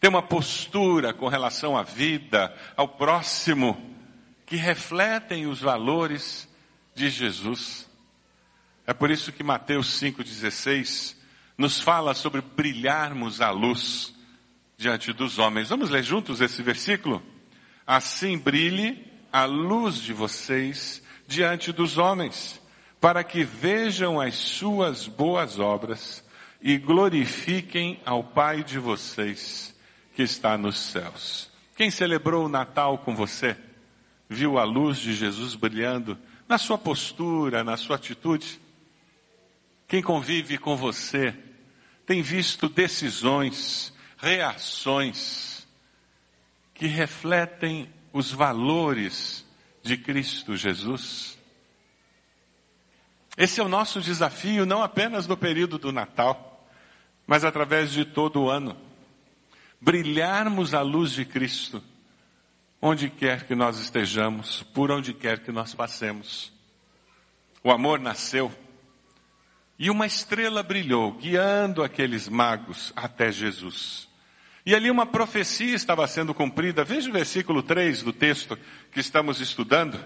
Tem 0.00 0.08
uma 0.08 0.22
postura 0.22 1.12
com 1.12 1.28
relação 1.28 1.76
à 1.76 1.82
vida, 1.82 2.54
ao 2.74 2.88
próximo, 2.88 3.94
que 4.46 4.56
refletem 4.56 5.46
os 5.46 5.60
valores 5.60 6.48
de 6.94 7.10
Jesus. 7.10 7.88
É 8.86 8.94
por 8.94 9.10
isso 9.10 9.30
que 9.30 9.42
Mateus 9.42 10.00
5,16 10.00 11.16
nos 11.58 11.80
fala 11.80 12.14
sobre 12.14 12.40
brilharmos 12.40 13.42
a 13.42 13.50
luz 13.50 14.14
diante 14.78 15.12
dos 15.12 15.38
homens. 15.38 15.68
Vamos 15.68 15.90
ler 15.90 16.02
juntos 16.02 16.40
esse 16.40 16.62
versículo? 16.62 17.22
Assim 17.86 18.38
brilhe 18.38 19.09
a 19.32 19.44
luz 19.44 19.96
de 19.96 20.12
vocês 20.12 21.02
diante 21.26 21.72
dos 21.72 21.98
homens, 21.98 22.60
para 23.00 23.22
que 23.24 23.44
vejam 23.44 24.20
as 24.20 24.34
suas 24.34 25.06
boas 25.06 25.58
obras 25.58 26.24
e 26.60 26.76
glorifiquem 26.76 28.00
ao 28.04 28.22
Pai 28.22 28.62
de 28.62 28.78
vocês 28.78 29.74
que 30.14 30.22
está 30.22 30.58
nos 30.58 30.78
céus. 30.78 31.50
Quem 31.76 31.90
celebrou 31.90 32.46
o 32.46 32.48
Natal 32.48 32.98
com 32.98 33.14
você? 33.14 33.56
Viu 34.28 34.58
a 34.58 34.64
luz 34.64 34.98
de 34.98 35.14
Jesus 35.14 35.54
brilhando 35.54 36.18
na 36.48 36.58
sua 36.58 36.76
postura, 36.76 37.64
na 37.64 37.76
sua 37.76 37.96
atitude? 37.96 38.60
Quem 39.88 40.02
convive 40.02 40.58
com 40.58 40.76
você 40.76 41.34
tem 42.04 42.22
visto 42.22 42.68
decisões, 42.68 43.92
reações 44.18 45.66
que 46.74 46.86
refletem 46.86 47.88
os 48.12 48.32
valores 48.32 49.44
de 49.82 49.96
Cristo 49.96 50.56
Jesus? 50.56 51.38
Esse 53.36 53.60
é 53.60 53.64
o 53.64 53.68
nosso 53.68 54.00
desafio, 54.00 54.66
não 54.66 54.82
apenas 54.82 55.26
no 55.26 55.36
período 55.36 55.78
do 55.78 55.92
Natal, 55.92 56.68
mas 57.26 57.44
através 57.44 57.90
de 57.92 58.04
todo 58.04 58.42
o 58.42 58.50
ano. 58.50 58.76
Brilharmos 59.80 60.74
a 60.74 60.82
luz 60.82 61.12
de 61.12 61.24
Cristo, 61.24 61.82
onde 62.82 63.08
quer 63.08 63.46
que 63.46 63.54
nós 63.54 63.78
estejamos, 63.78 64.62
por 64.74 64.90
onde 64.90 65.14
quer 65.14 65.38
que 65.42 65.50
nós 65.50 65.74
passemos. 65.74 66.52
O 67.62 67.70
amor 67.70 67.98
nasceu 67.98 68.52
e 69.78 69.88
uma 69.88 70.06
estrela 70.06 70.62
brilhou, 70.62 71.12
guiando 71.12 71.82
aqueles 71.82 72.28
magos 72.28 72.92
até 72.94 73.32
Jesus. 73.32 74.09
E 74.64 74.74
ali 74.74 74.90
uma 74.90 75.06
profecia 75.06 75.74
estava 75.74 76.06
sendo 76.06 76.34
cumprida. 76.34 76.84
Veja 76.84 77.08
o 77.08 77.12
versículo 77.12 77.62
3 77.62 78.02
do 78.02 78.12
texto 78.12 78.58
que 78.92 79.00
estamos 79.00 79.40
estudando. 79.40 79.98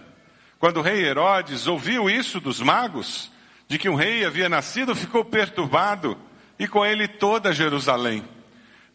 Quando 0.59 0.79
o 0.79 0.83
rei 0.83 1.05
Herodes 1.05 1.67
ouviu 1.67 2.09
isso 2.09 2.41
dos 2.41 2.61
magos, 2.61 3.31
de 3.69 3.79
que 3.79 3.89
um 3.89 3.95
rei 3.95 4.25
havia 4.25 4.49
nascido, 4.49 4.95
ficou 4.95 5.25
perturbado, 5.25 6.17
e 6.59 6.69
com 6.69 6.85
ele 6.87 7.09
toda 7.09 7.53
Jerusalém. 7.53 8.25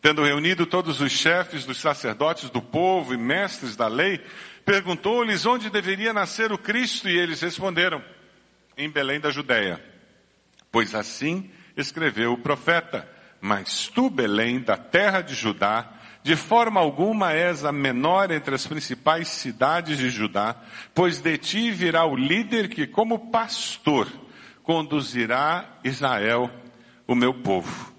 Tendo 0.01 0.23
reunido 0.23 0.65
todos 0.65 1.01
os 1.01 1.11
chefes 1.11 1.65
dos 1.65 1.77
sacerdotes 1.79 2.49
do 2.49 2.61
povo 2.61 3.13
e 3.13 3.17
mestres 3.17 3.75
da 3.75 3.87
lei, 3.87 4.23
perguntou-lhes 4.63 5.45
onde 5.45 5.69
deveria 5.69 6.13
nascer 6.13 6.51
o 6.53 6.57
Cristo, 6.57 7.09
e 7.09 7.17
eles 7.17 7.41
responderam: 7.41 8.01
em 8.77 8.89
Belém 8.89 9.19
da 9.19 9.29
Judéia. 9.29 9.83
Pois 10.71 10.95
assim 10.95 11.51
escreveu 11.75 12.33
o 12.33 12.37
profeta: 12.37 13.07
Mas 13.41 13.87
tu, 13.87 14.09
Belém, 14.09 14.59
da 14.59 14.77
terra 14.77 15.21
de 15.21 15.33
Judá, 15.33 15.87
de 16.21 16.35
forma 16.35 16.79
alguma 16.79 17.33
és 17.33 17.63
a 17.63 17.71
menor 17.71 18.31
entre 18.31 18.53
as 18.53 18.67
principais 18.67 19.27
cidades 19.29 19.97
de 19.97 20.09
Judá, 20.09 20.55
pois 20.93 21.21
de 21.21 21.37
ti 21.37 21.71
virá 21.71 22.05
o 22.05 22.15
líder 22.15 22.67
que, 22.69 22.85
como 22.85 23.31
pastor, 23.31 24.07
conduzirá 24.63 25.79
Israel, 25.83 26.51
o 27.07 27.15
meu 27.15 27.33
povo. 27.33 27.93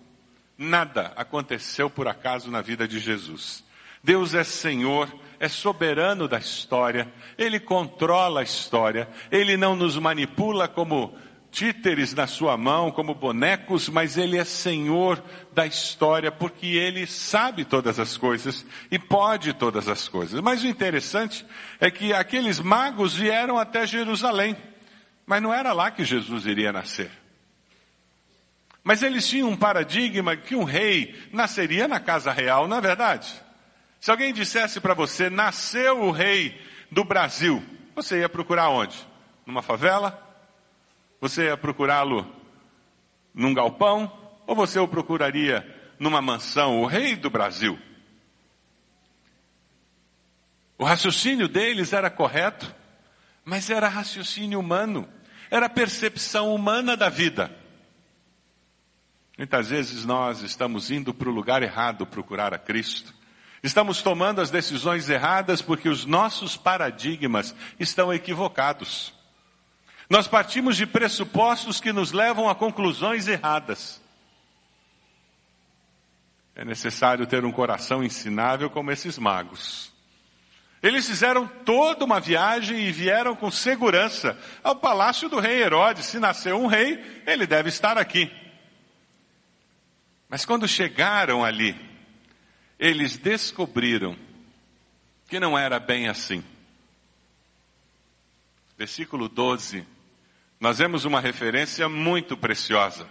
Nada 0.57 1.13
aconteceu 1.17 1.89
por 1.89 2.07
acaso 2.07 2.51
na 2.51 2.61
vida 2.61 2.87
de 2.87 2.99
Jesus. 2.99 3.65
Deus 4.05 4.35
é 4.35 4.45
Senhor, 4.45 5.13
é 5.39 5.49
soberano 5.49 6.29
da 6.29 6.39
história, 6.39 7.11
Ele 7.37 7.59
controla 7.59 8.41
a 8.41 8.45
história, 8.45 9.09
Ele 9.31 9.57
não 9.57 9.75
nos 9.75 9.99
manipula 9.99 10.69
como 10.69 11.17
títeres 11.51 12.15
na 12.15 12.27
sua 12.27 12.57
mão, 12.57 12.91
como 12.91 13.15
bonecos, 13.15 13.89
mas 13.89 14.17
Ele 14.17 14.39
é 14.39 14.45
Senhor 14.45 15.23
da 15.53 15.67
história, 15.67 16.31
porque 16.31 16.67
Ele 16.67 17.07
sabe 17.07 17.65
todas 17.65 17.99
as 17.99 18.17
coisas 18.17 18.65
e 18.91 18.99
pode 18.99 19.53
todas 19.53 19.89
as 19.89 20.09
coisas. 20.09 20.41
Mas 20.41 20.63
o 20.63 20.67
interessante 20.67 21.45
é 21.81 21.91
que 21.91 22.13
aqueles 22.13 22.61
magos 22.61 23.15
vieram 23.15 23.59
até 23.59 23.87
Jerusalém, 23.87 24.57
mas 25.27 25.43
não 25.43 25.53
era 25.53 25.73
lá 25.73 25.91
que 25.91 26.05
Jesus 26.05 26.47
iria 26.47 26.73
nascer. 26.73 27.11
Mas 28.83 29.03
eles 29.03 29.29
tinham 29.29 29.49
um 29.51 29.57
paradigma 29.57 30.37
que 30.37 30.57
um 30.57 30.65
rei 30.65 31.15
nasceria 31.33 31.87
na 31.87 32.01
casa 32.01 32.33
real, 32.33 32.67
não 32.67 32.79
é 32.79 32.81
verdade? 32.81 33.31
Se 34.01 34.11
alguém 34.11 34.33
dissesse 34.33 34.81
para 34.81 34.95
você, 34.95 35.29
nasceu 35.29 36.01
o 36.01 36.11
rei 36.11 36.59
do 36.91 37.05
Brasil, 37.05 37.63
você 37.95 38.21
ia 38.21 38.29
procurar 38.29 38.71
onde? 38.71 38.97
Numa 39.45 39.63
favela? 39.63 40.30
Você 41.21 41.45
ia 41.45 41.57
procurá-lo 41.57 42.27
num 43.35 43.53
galpão? 43.53 44.11
Ou 44.47 44.57
você 44.57 44.79
o 44.79 44.89
procuraria 44.89 45.65
numa 45.99 46.21
mansão, 46.21 46.81
o 46.81 46.87
rei 46.87 47.15
do 47.15 47.31
Brasil? 47.31 47.79
O 50.79 50.85
raciocínio 50.85 51.47
deles 51.47 51.93
era 51.93 52.09
correto, 52.09 52.75
mas 53.45 53.69
era 53.69 53.87
raciocínio 53.87 54.59
humano, 54.59 55.07
era 55.51 55.69
percepção 55.69 56.55
humana 56.55 56.97
da 56.97 57.11
vida. 57.11 57.55
Muitas 59.37 59.69
vezes 59.69 60.05
nós 60.05 60.41
estamos 60.41 60.91
indo 60.91 61.13
para 61.13 61.29
o 61.29 61.33
lugar 61.33 61.63
errado 61.63 62.07
procurar 62.07 62.55
a 62.55 62.59
Cristo. 62.59 63.15
Estamos 63.63 64.01
tomando 64.01 64.41
as 64.41 64.51
decisões 64.51 65.09
erradas 65.11 65.61
porque 65.61 65.89
os 65.89 66.07
nossos 66.07 66.57
paradigmas 66.57 67.55
estão 67.79 68.13
equivocados. 68.13 69.13
Nós 70.11 70.27
partimos 70.27 70.77
de 70.77 70.87
pressupostos 70.87 71.81
que 71.81 71.93
nos 71.93 72.11
levam 72.11 72.49
a 72.49 72.55
conclusões 72.55 73.29
erradas. 73.29 74.03
É 76.53 76.65
necessário 76.65 77.29
ter 77.29 77.45
um 77.45 77.53
coração 77.53 78.03
ensinável 78.03 78.69
como 78.69 78.91
esses 78.91 79.17
magos. 79.17 79.93
Eles 80.83 81.07
fizeram 81.07 81.47
toda 81.47 82.05
uma 82.05 82.19
viagem 82.19 82.81
e 82.81 82.91
vieram 82.91 83.37
com 83.37 83.53
segurança 83.53 84.37
ao 84.65 84.75
palácio 84.75 85.29
do 85.29 85.39
rei 85.39 85.63
Herodes. 85.63 86.07
Se 86.07 86.19
nasceu 86.19 86.61
um 86.61 86.67
rei, 86.67 87.23
ele 87.25 87.47
deve 87.47 87.69
estar 87.69 87.97
aqui. 87.97 88.29
Mas 90.29 90.45
quando 90.45 90.67
chegaram 90.67 91.45
ali, 91.45 91.77
eles 92.81 93.17
descobriram 93.17 94.17
que 95.29 95.39
não 95.39 95.57
era 95.57 95.79
bem 95.79 96.09
assim. 96.09 96.43
Versículo 98.77 99.29
12 99.29 100.00
nós 100.61 100.77
vemos 100.77 101.07
uma 101.07 101.21
referência 101.21 101.89
muito 101.89 102.37
preciosa. 102.37 103.09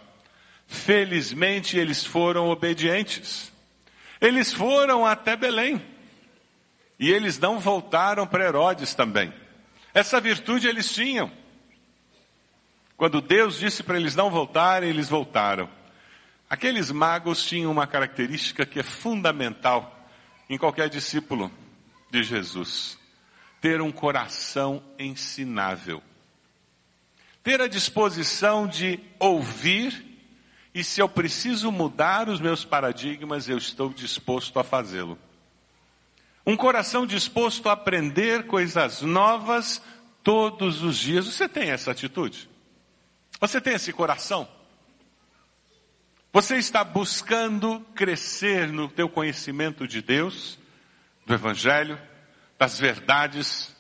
Felizmente 0.68 1.80
eles 1.80 2.06
foram 2.06 2.48
obedientes. 2.48 3.52
Eles 4.22 4.54
foram 4.54 5.04
até 5.04 5.36
Belém. 5.36 5.84
E 7.00 7.10
eles 7.10 7.40
não 7.40 7.60
voltaram 7.60 8.28
para 8.28 8.46
Herodes 8.46 8.94
também. 8.94 9.34
Essa 9.96 10.22
virtude 10.22 10.68
eles 10.68 10.94
tinham. 10.94 11.32
Quando 12.96 13.20
Deus 13.20 13.58
disse 13.58 13.82
para 13.82 13.98
eles 13.98 14.14
não 14.14 14.30
voltarem, 14.30 14.90
eles 14.90 15.10
voltaram. 15.10 15.68
Aqueles 16.48 16.92
magos 16.92 17.44
tinham 17.44 17.72
uma 17.72 17.88
característica 17.88 18.64
que 18.64 18.80
é 18.80 18.84
fundamental 18.84 20.08
em 20.48 20.58
qualquer 20.58 20.90
discípulo 20.90 21.52
de 22.12 22.22
Jesus: 22.22 23.00
ter 23.60 23.82
um 23.82 23.92
coração 23.92 24.84
ensinável 25.00 26.04
ter 27.44 27.62
a 27.62 27.68
disposição 27.68 28.68
de 28.68 29.00
ouvir 29.20 30.10
e 30.74 30.84
se 30.84 31.02
eu 31.02 31.10
preciso 31.10 31.72
mudar 31.72 32.30
os 32.30 32.40
meus 32.40 32.64
paradigmas, 32.64 33.50
eu 33.50 33.58
estou 33.58 33.90
disposto 33.90 34.60
a 34.60 34.64
fazê-lo. 34.64 35.18
Um 36.46 36.56
coração 36.56 37.06
disposto 37.06 37.70
a 37.70 37.74
aprender 37.74 38.46
coisas 38.48 39.02
novas 39.02 39.82
todos 40.24 40.82
os 40.84 40.98
dias. 40.98 41.26
Você 41.26 41.50
tem 41.50 41.72
essa 41.72 41.92
atitude? 41.92 42.50
Você 43.40 43.60
tem 43.60 43.74
esse 43.74 43.92
coração? 43.92 44.48
Você 46.32 46.58
está 46.58 46.84
buscando 46.84 47.80
crescer 47.96 48.68
no 48.68 48.88
teu 48.88 49.10
conhecimento 49.10 49.88
de 49.88 50.02
Deus, 50.02 50.60
do 51.26 51.34
Evangelho, 51.34 52.00
das 52.58 52.80
verdades. 52.80 53.76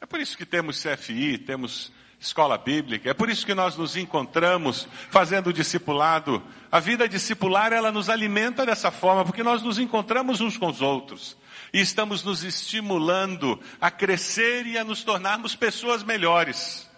É 0.00 0.06
por 0.06 0.20
isso 0.20 0.38
que 0.38 0.46
temos 0.46 0.82
CFI, 0.82 1.38
temos 1.38 1.92
escola 2.18 2.56
bíblica. 2.58 3.10
É 3.10 3.14
por 3.14 3.28
isso 3.28 3.46
que 3.46 3.54
nós 3.54 3.76
nos 3.76 3.96
encontramos 3.96 4.88
fazendo 5.10 5.52
discipulado. 5.52 6.42
A 6.70 6.80
vida 6.80 7.08
discipular, 7.08 7.72
ela 7.72 7.92
nos 7.92 8.08
alimenta 8.08 8.64
dessa 8.64 8.90
forma, 8.90 9.24
porque 9.24 9.42
nós 9.42 9.62
nos 9.62 9.78
encontramos 9.78 10.40
uns 10.40 10.56
com 10.56 10.68
os 10.68 10.80
outros. 10.80 11.36
E 11.72 11.80
estamos 11.80 12.22
nos 12.24 12.42
estimulando 12.42 13.60
a 13.80 13.90
crescer 13.90 14.66
e 14.66 14.78
a 14.78 14.84
nos 14.84 15.04
tornarmos 15.04 15.54
pessoas 15.54 16.02
melhores. 16.02 16.88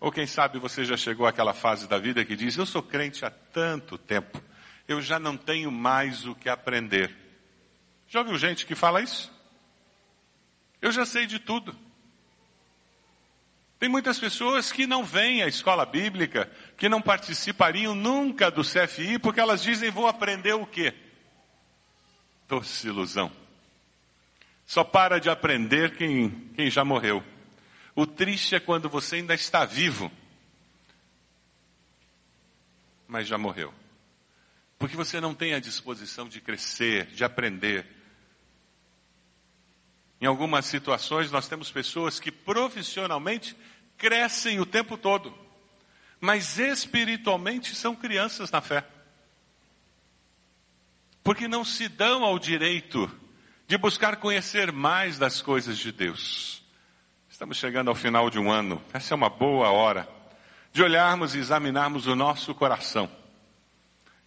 Ou 0.00 0.12
quem 0.12 0.26
sabe 0.26 0.58
você 0.58 0.84
já 0.84 0.96
chegou 0.96 1.26
àquela 1.26 1.54
fase 1.54 1.88
da 1.88 1.98
vida 1.98 2.24
que 2.24 2.36
diz: 2.36 2.56
Eu 2.56 2.66
sou 2.66 2.82
crente 2.82 3.24
há 3.24 3.30
tanto 3.30 3.96
tempo, 3.96 4.42
eu 4.86 5.00
já 5.00 5.18
não 5.18 5.36
tenho 5.36 5.70
mais 5.70 6.26
o 6.26 6.34
que 6.34 6.48
aprender. 6.48 7.14
Já 8.08 8.20
ouviu 8.20 8.36
gente 8.38 8.66
que 8.66 8.74
fala 8.74 9.00
isso? 9.00 9.32
Eu 10.80 10.92
já 10.92 11.06
sei 11.06 11.26
de 11.26 11.38
tudo. 11.38 11.74
Tem 13.84 13.90
muitas 13.90 14.18
pessoas 14.18 14.72
que 14.72 14.86
não 14.86 15.04
vêm 15.04 15.42
à 15.42 15.46
escola 15.46 15.84
bíblica, 15.84 16.50
que 16.74 16.88
não 16.88 17.02
participariam 17.02 17.94
nunca 17.94 18.50
do 18.50 18.62
CFI, 18.62 19.18
porque 19.18 19.38
elas 19.38 19.62
dizem: 19.62 19.90
vou 19.90 20.06
aprender 20.06 20.54
o 20.54 20.64
quê? 20.64 20.94
Doce 22.48 22.86
ilusão. 22.88 23.30
Só 24.64 24.84
para 24.84 25.20
de 25.20 25.28
aprender 25.28 25.98
quem, 25.98 26.30
quem 26.56 26.70
já 26.70 26.82
morreu. 26.82 27.22
O 27.94 28.06
triste 28.06 28.54
é 28.54 28.58
quando 28.58 28.88
você 28.88 29.16
ainda 29.16 29.34
está 29.34 29.66
vivo, 29.66 30.10
mas 33.06 33.28
já 33.28 33.36
morreu. 33.36 33.74
Porque 34.78 34.96
você 34.96 35.20
não 35.20 35.34
tem 35.34 35.52
a 35.52 35.60
disposição 35.60 36.26
de 36.26 36.40
crescer, 36.40 37.08
de 37.08 37.22
aprender. 37.22 37.86
Em 40.22 40.26
algumas 40.26 40.64
situações, 40.64 41.30
nós 41.30 41.46
temos 41.48 41.70
pessoas 41.70 42.18
que 42.18 42.32
profissionalmente 42.32 43.54
crescem 43.96 44.60
o 44.60 44.66
tempo 44.66 44.96
todo, 44.96 45.36
mas 46.20 46.58
espiritualmente 46.58 47.74
são 47.74 47.94
crianças 47.94 48.50
na 48.50 48.60
fé. 48.60 48.84
Porque 51.22 51.48
não 51.48 51.64
se 51.64 51.88
dão 51.88 52.24
ao 52.24 52.38
direito 52.38 53.10
de 53.66 53.78
buscar 53.78 54.16
conhecer 54.16 54.70
mais 54.70 55.18
das 55.18 55.40
coisas 55.40 55.78
de 55.78 55.90
Deus. 55.90 56.62
Estamos 57.30 57.56
chegando 57.56 57.88
ao 57.88 57.94
final 57.94 58.30
de 58.30 58.38
um 58.38 58.50
ano, 58.50 58.82
essa 58.92 59.14
é 59.14 59.16
uma 59.16 59.30
boa 59.30 59.70
hora 59.70 60.08
de 60.72 60.82
olharmos 60.82 61.34
e 61.34 61.38
examinarmos 61.38 62.08
o 62.08 62.16
nosso 62.16 62.54
coração 62.54 63.08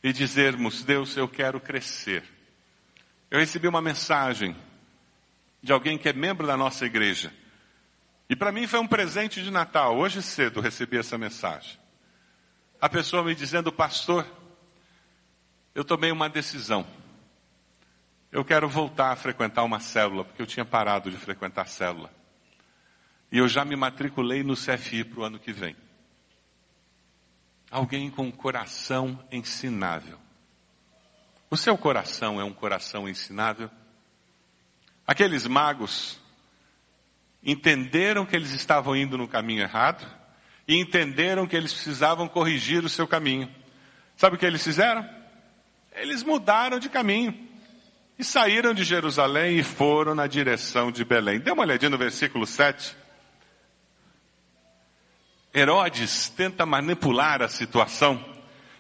e 0.02 0.14
dizermos: 0.14 0.84
Deus, 0.84 1.16
eu 1.18 1.28
quero 1.28 1.60
crescer. 1.60 2.24
Eu 3.30 3.40
recebi 3.40 3.68
uma 3.68 3.82
mensagem 3.82 4.56
de 5.62 5.74
alguém 5.74 5.98
que 5.98 6.08
é 6.08 6.14
membro 6.14 6.48
da 6.48 6.56
nossa 6.56 6.86
igreja. 6.86 7.34
E 8.30 8.36
para 8.36 8.52
mim 8.52 8.68
foi 8.68 8.80
um 8.80 8.88
presente 8.88 9.42
de 9.42 9.50
Natal. 9.50 9.98
Hoje 9.98 10.22
cedo 10.22 10.60
recebi 10.60 10.98
essa 10.98 11.18
mensagem. 11.18 11.80
A 12.80 12.90
pessoa 12.90 13.24
me 13.24 13.34
dizendo, 13.34 13.72
pastor, 13.72 14.28
eu 15.74 15.84
tomei 15.84 16.12
uma 16.12 16.30
decisão. 16.30 16.86
Eu 18.32 18.44
quero 18.44 18.68
voltar 18.68 19.12
a 19.12 19.16
frequentar 19.16 19.64
uma 19.64 19.80
célula, 19.80 20.26
porque 20.26 20.42
eu 20.42 20.46
tinha 20.46 20.66
parado 20.66 21.10
de 21.10 21.18
frequentar 21.18 21.68
célula. 21.68 22.12
E 23.32 23.38
eu 23.38 23.48
já 23.48 23.64
me 23.64 23.76
matriculei 23.76 24.44
no 24.44 24.56
CFI 24.56 25.04
para 25.06 25.20
o 25.20 25.24
ano 25.24 25.40
que 25.40 25.54
vem. 25.54 25.76
Alguém 27.72 28.10
com 28.10 28.32
coração 28.32 29.24
ensinável. 29.32 30.20
O 31.50 31.56
seu 31.56 31.78
coração 31.78 32.40
é 32.40 32.44
um 32.44 32.54
coração 32.54 33.08
ensinável? 33.08 33.72
Aqueles 35.06 35.48
magos 35.48 36.20
entenderam 37.44 38.26
que 38.26 38.36
eles 38.36 38.52
estavam 38.52 38.96
indo 38.96 39.18
no 39.18 39.28
caminho 39.28 39.62
errado 39.62 40.06
e 40.68 40.76
entenderam 40.76 41.48
que 41.48 41.56
eles 41.56 41.74
precisavam 41.74 42.28
corrigir 42.28 42.84
o 42.84 42.90
seu 42.90 43.08
caminho. 43.08 43.50
Sabe 44.16 44.36
o 44.36 44.40
que 44.40 44.46
eles 44.46 44.64
fizeram? 44.64 45.08
Eles 45.96 46.24
mudaram 46.24 46.80
de 46.80 46.90
caminho. 46.90 47.48
E 48.20 48.24
saíram 48.24 48.74
de 48.74 48.84
Jerusalém 48.84 49.60
e 49.60 49.64
foram 49.64 50.16
na 50.16 50.26
direção 50.26 50.92
de 50.92 51.06
Belém. 51.06 51.40
Dê 51.40 51.52
uma 51.52 51.64
olhadinha 51.64 51.90
no 51.90 51.98
versículo 51.98 52.48
7. 52.48 52.96
Herodes 55.54 56.30
tenta 56.30 56.66
manipular 56.66 57.42
a 57.42 57.48
situação. 57.48 58.37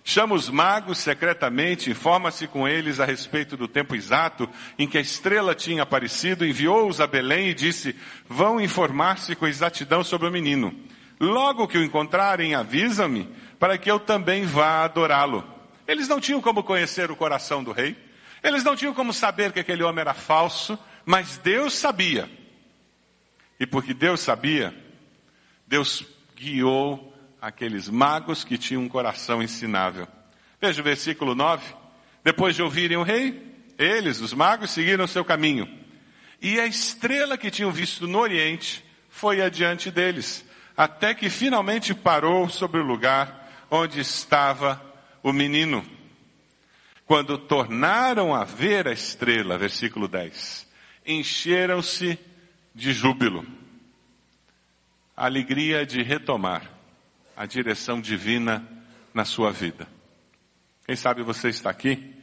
Chama 0.09 0.35
os 0.35 0.47
magos 0.49 0.99
secretamente, 0.99 1.89
informa-se 1.89 2.47
com 2.47 2.65
eles 2.65 3.01
a 3.01 3.03
respeito 3.03 3.57
do 3.57 3.67
tempo 3.67 3.93
exato 3.93 4.49
em 4.79 4.87
que 4.87 4.97
a 4.97 5.01
estrela 5.01 5.53
tinha 5.53 5.83
aparecido, 5.83 6.45
enviou-os 6.45 7.01
a 7.01 7.05
Belém 7.05 7.49
e 7.49 7.53
disse: 7.53 7.93
Vão 8.25 8.57
informar-se 8.57 9.35
com 9.35 9.45
exatidão 9.45 10.05
sobre 10.05 10.29
o 10.29 10.31
menino. 10.31 10.73
Logo 11.19 11.67
que 11.67 11.77
o 11.77 11.83
encontrarem, 11.83 12.55
avisa-me, 12.55 13.27
para 13.59 13.77
que 13.77 13.91
eu 13.91 13.99
também 13.99 14.45
vá 14.45 14.85
adorá-lo. 14.85 15.43
Eles 15.85 16.07
não 16.07 16.21
tinham 16.21 16.39
como 16.39 16.63
conhecer 16.63 17.11
o 17.11 17.15
coração 17.17 17.61
do 17.61 17.73
rei. 17.73 17.93
Eles 18.41 18.63
não 18.63 18.77
tinham 18.77 18.93
como 18.93 19.11
saber 19.11 19.51
que 19.51 19.59
aquele 19.59 19.83
homem 19.83 19.99
era 19.99 20.13
falso, 20.13 20.79
mas 21.05 21.37
Deus 21.39 21.73
sabia. 21.73 22.31
E 23.59 23.67
porque 23.67 23.93
Deus 23.93 24.21
sabia, 24.21 24.73
Deus 25.67 26.05
guiou 26.33 27.13
aqueles 27.41 27.89
magos 27.89 28.43
que 28.43 28.57
tinham 28.57 28.83
um 28.83 28.89
coração 28.89 29.41
ensinável. 29.41 30.07
Veja 30.59 30.81
o 30.81 30.83
versículo 30.83 31.35
9. 31.35 31.63
Depois 32.23 32.55
de 32.55 32.63
ouvirem 32.63 32.97
o 32.97 33.03
rei, 33.03 33.41
eles, 33.77 34.19
os 34.19 34.33
magos, 34.33 34.71
seguiram 34.71 35.07
seu 35.07 35.23
caminho. 35.23 35.67
E 36.41 36.59
a 36.59 36.65
estrela 36.65 37.37
que 37.37 37.51
tinham 37.51 37.71
visto 37.71 38.07
no 38.07 38.19
oriente 38.19 38.83
foi 39.09 39.41
adiante 39.41 39.89
deles, 39.89 40.45
até 40.75 41.13
que 41.13 41.29
finalmente 41.29 41.93
parou 41.93 42.49
sobre 42.49 42.79
o 42.79 42.85
lugar 42.85 43.65
onde 43.69 43.99
estava 43.99 44.81
o 45.23 45.31
menino. 45.31 45.85
Quando 47.05 47.37
tornaram 47.37 48.35
a 48.35 48.43
ver 48.43 48.87
a 48.87 48.91
estrela, 48.91 49.57
versículo 49.57 50.07
10, 50.07 50.67
encheram-se 51.05 52.19
de 52.75 52.91
júbilo. 52.91 53.45
A 55.15 55.25
alegria 55.25 55.85
de 55.85 56.03
retomar 56.03 56.76
a 57.37 57.45
direção 57.45 58.01
divina 58.01 58.67
na 59.13 59.23
sua 59.23 59.51
vida. 59.51 59.87
Quem 60.87 60.95
sabe 60.95 61.21
você 61.21 61.49
está 61.49 61.69
aqui 61.69 62.15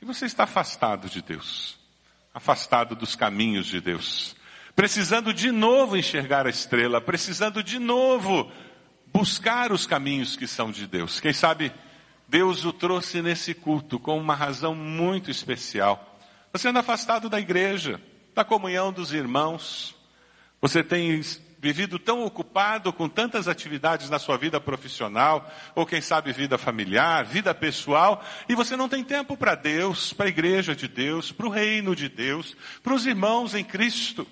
e 0.00 0.06
você 0.06 0.24
está 0.24 0.44
afastado 0.44 1.06
de 1.08 1.20
Deus, 1.20 1.78
afastado 2.32 2.96
dos 2.96 3.14
caminhos 3.14 3.66
de 3.66 3.78
Deus, 3.78 4.34
precisando 4.74 5.34
de 5.34 5.52
novo 5.52 5.98
enxergar 5.98 6.46
a 6.46 6.50
estrela, 6.50 6.98
precisando 6.98 7.62
de 7.62 7.78
novo 7.78 8.50
buscar 9.12 9.70
os 9.70 9.86
caminhos 9.86 10.34
que 10.34 10.46
são 10.46 10.70
de 10.70 10.86
Deus. 10.86 11.20
Quem 11.20 11.34
sabe 11.34 11.70
Deus 12.26 12.64
o 12.64 12.72
trouxe 12.72 13.20
nesse 13.20 13.52
culto 13.52 14.00
com 14.00 14.18
uma 14.18 14.34
razão 14.34 14.74
muito 14.74 15.30
especial. 15.30 16.18
Você 16.52 16.68
anda 16.68 16.80
afastado 16.80 17.28
da 17.28 17.38
igreja, 17.38 18.00
da 18.34 18.44
comunhão 18.44 18.92
dos 18.92 19.12
irmãos. 19.12 19.94
Você 20.60 20.82
tem 20.82 21.20
vivido 21.64 21.98
tão 21.98 22.22
ocupado 22.22 22.92
com 22.92 23.08
tantas 23.08 23.48
atividades 23.48 24.10
na 24.10 24.18
sua 24.18 24.36
vida 24.36 24.60
profissional, 24.60 25.50
ou 25.74 25.86
quem 25.86 26.02
sabe 26.02 26.30
vida 26.30 26.58
familiar, 26.58 27.24
vida 27.24 27.54
pessoal, 27.54 28.22
e 28.46 28.54
você 28.54 28.76
não 28.76 28.86
tem 28.86 29.02
tempo 29.02 29.34
para 29.34 29.54
Deus, 29.54 30.12
para 30.12 30.26
a 30.26 30.28
igreja 30.28 30.76
de 30.76 30.86
Deus, 30.86 31.32
para 31.32 31.46
o 31.46 31.50
reino 31.50 31.96
de 31.96 32.06
Deus, 32.06 32.54
para 32.82 32.92
os 32.92 33.06
irmãos 33.06 33.54
em 33.54 33.64
Cristo. 33.64 34.26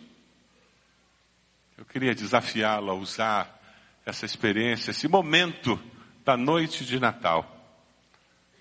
Eu 1.79 1.87
queria 1.87 2.14
desafiá-lo 2.14 2.90
a 2.90 2.95
usar 2.95 3.59
essa 4.05 4.27
experiência, 4.27 4.90
esse 4.90 5.09
momento 5.09 5.81
da 6.23 6.37
noite 6.37 6.85
de 6.85 7.01
Natal 7.01 7.49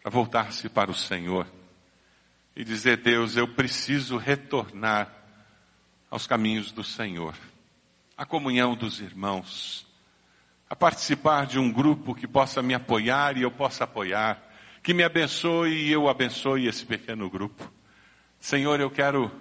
a 0.01 0.09
voltar-se 0.09 0.69
para 0.69 0.89
o 0.89 0.95
Senhor 0.95 1.45
e 2.55 2.63
dizer: 2.63 3.01
Deus, 3.01 3.35
eu 3.35 3.49
preciso 3.49 4.15
retornar 4.15 5.13
aos 6.09 6.25
caminhos 6.25 6.71
do 6.71 6.85
Senhor, 6.85 7.35
à 8.21 8.25
comunhão 8.25 8.75
dos 8.75 8.99
irmãos, 8.99 9.83
a 10.69 10.75
participar 10.75 11.47
de 11.47 11.57
um 11.57 11.71
grupo 11.71 12.13
que 12.13 12.27
possa 12.27 12.61
me 12.61 12.75
apoiar 12.75 13.35
e 13.35 13.41
eu 13.41 13.49
possa 13.49 13.85
apoiar, 13.85 14.39
que 14.83 14.93
me 14.93 15.03
abençoe 15.03 15.87
e 15.87 15.91
eu 15.91 16.07
abençoe 16.07 16.67
esse 16.67 16.85
pequeno 16.85 17.27
grupo. 17.31 17.73
Senhor, 18.39 18.79
eu 18.79 18.91
quero 18.91 19.31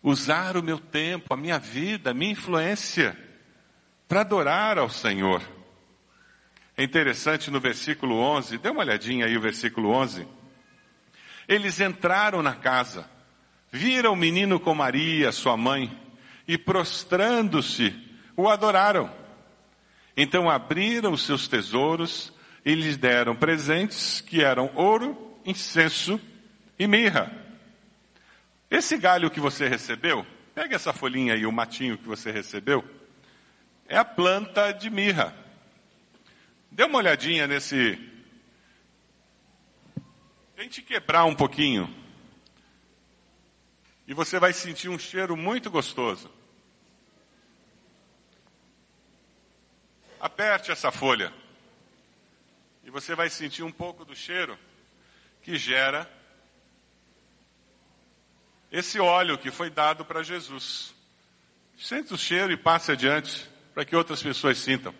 usar 0.00 0.56
o 0.56 0.62
meu 0.62 0.78
tempo, 0.78 1.34
a 1.34 1.36
minha 1.36 1.58
vida, 1.58 2.12
a 2.12 2.14
minha 2.14 2.30
influência 2.30 3.18
para 4.06 4.20
adorar 4.20 4.78
ao 4.78 4.88
Senhor. 4.88 5.42
É 6.76 6.84
interessante 6.84 7.50
no 7.50 7.58
versículo 7.58 8.14
11, 8.14 8.58
dê 8.58 8.70
uma 8.70 8.82
olhadinha 8.82 9.26
aí 9.26 9.36
o 9.36 9.40
versículo 9.40 9.90
11. 9.90 10.24
Eles 11.48 11.80
entraram 11.80 12.44
na 12.44 12.54
casa, 12.54 13.10
viram 13.72 14.12
o 14.12 14.16
menino 14.16 14.60
com 14.60 14.72
Maria, 14.72 15.32
sua 15.32 15.56
mãe, 15.56 16.03
e 16.46 16.58
prostrando-se, 16.58 17.94
o 18.36 18.48
adoraram. 18.48 19.10
Então 20.16 20.48
abriram 20.48 21.12
os 21.12 21.24
seus 21.24 21.48
tesouros 21.48 22.32
e 22.64 22.74
lhes 22.74 22.96
deram 22.96 23.34
presentes 23.34 24.20
que 24.20 24.42
eram 24.42 24.70
ouro, 24.74 25.38
incenso 25.44 26.20
e 26.78 26.86
mirra. 26.86 27.32
Esse 28.70 28.96
galho 28.96 29.30
que 29.30 29.40
você 29.40 29.68
recebeu, 29.68 30.26
pega 30.54 30.76
essa 30.76 30.92
folhinha 30.92 31.34
aí, 31.34 31.46
o 31.46 31.52
matinho 31.52 31.98
que 31.98 32.06
você 32.06 32.30
recebeu, 32.30 32.84
é 33.86 33.96
a 33.96 34.04
planta 34.04 34.72
de 34.72 34.88
mirra. 34.90 35.34
Dê 36.70 36.84
uma 36.84 36.98
olhadinha 36.98 37.46
nesse. 37.46 37.98
Tente 40.56 40.82
quebrar 40.82 41.24
um 41.24 41.34
pouquinho. 41.34 42.03
E 44.06 44.14
você 44.14 44.38
vai 44.38 44.52
sentir 44.52 44.88
um 44.88 44.98
cheiro 44.98 45.36
muito 45.36 45.70
gostoso. 45.70 46.30
Aperte 50.20 50.70
essa 50.70 50.90
folha. 50.90 51.32
E 52.82 52.90
você 52.90 53.14
vai 53.14 53.30
sentir 53.30 53.62
um 53.62 53.72
pouco 53.72 54.04
do 54.04 54.14
cheiro 54.14 54.58
que 55.42 55.56
gera 55.56 56.10
esse 58.70 58.98
óleo 58.98 59.38
que 59.38 59.50
foi 59.50 59.70
dado 59.70 60.04
para 60.04 60.22
Jesus. 60.22 60.94
Sente 61.78 62.14
o 62.14 62.18
cheiro 62.18 62.52
e 62.52 62.56
passe 62.56 62.92
adiante 62.92 63.48
para 63.74 63.84
que 63.84 63.96
outras 63.96 64.22
pessoas 64.22 64.58
sintam. 64.58 64.94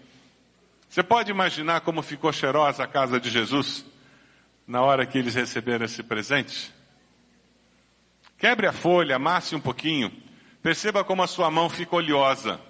Você 0.89 1.03
pode 1.03 1.31
imaginar 1.31 1.81
como 1.81 2.03
ficou 2.03 2.33
cheirosa 2.33 2.85
a 2.85 2.87
casa 2.87 3.19
de 3.21 3.31
Jesus 3.31 3.85
na 4.67 4.83
hora 4.83 5.07
que 5.07 5.19
eles 5.19 5.35
receberam 5.35 5.85
esse 5.85 6.03
presente? 6.03 6.74
Quebre 8.45 8.67
a 8.67 8.75
folha, 8.75 9.17
amasse 9.17 9.57
um 9.57 9.61
pouquinho, 9.61 10.13
Perceba 10.63 11.03
como 11.03 11.23
a 11.23 11.27
sua 11.27 11.51
mão 11.51 11.71
fica 11.71 11.97
oleosa. 11.97 12.61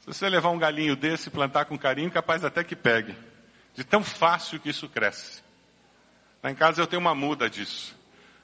Se 0.00 0.06
você 0.06 0.28
levar 0.28 0.50
um 0.50 0.58
galinho 0.58 0.96
desse 0.96 1.28
e 1.28 1.30
plantar 1.30 1.66
com 1.66 1.78
carinho, 1.78 2.10
capaz 2.10 2.44
até 2.44 2.64
que 2.64 2.74
pegue. 2.74 3.14
De 3.72 3.84
tão 3.84 4.02
fácil 4.02 4.58
que 4.58 4.68
isso 4.68 4.88
cresce. 4.88 5.44
Lá 6.42 6.50
em 6.50 6.56
casa 6.56 6.82
eu 6.82 6.88
tenho 6.88 6.98
uma 6.98 7.14
muda 7.14 7.48
disso. 7.48 7.96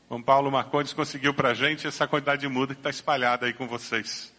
O 0.09 0.23
Paulo 0.23 0.53
Marcondes 0.53 0.93
conseguiu 0.93 1.35
para 1.35 1.49
a 1.49 1.55
gente 1.55 1.88
essa 1.88 2.07
quantidade 2.07 2.43
de 2.43 2.49
muda 2.49 2.75
que 2.75 2.81
está 2.81 2.90
espalhada 2.90 3.47
aí 3.47 3.53
com 3.53 3.66
vocês. 3.66 4.33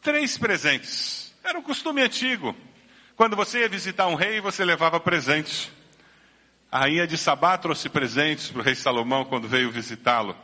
Três 0.00 0.38
presentes. 0.38 1.34
Era 1.44 1.58
um 1.58 1.62
costume 1.62 2.00
antigo. 2.00 2.56
Quando 3.16 3.36
você 3.36 3.58
ia 3.58 3.68
visitar 3.68 4.06
um 4.06 4.14
rei, 4.14 4.40
você 4.40 4.64
levava 4.64 4.98
presentes. 4.98 5.70
A 6.72 6.78
rainha 6.78 7.06
de 7.06 7.18
Sabá 7.18 7.58
trouxe 7.58 7.90
presentes 7.90 8.50
para 8.50 8.62
o 8.62 8.64
rei 8.64 8.74
Salomão 8.74 9.26
quando 9.26 9.46
veio 9.46 9.70
visitá-lo. 9.70 10.34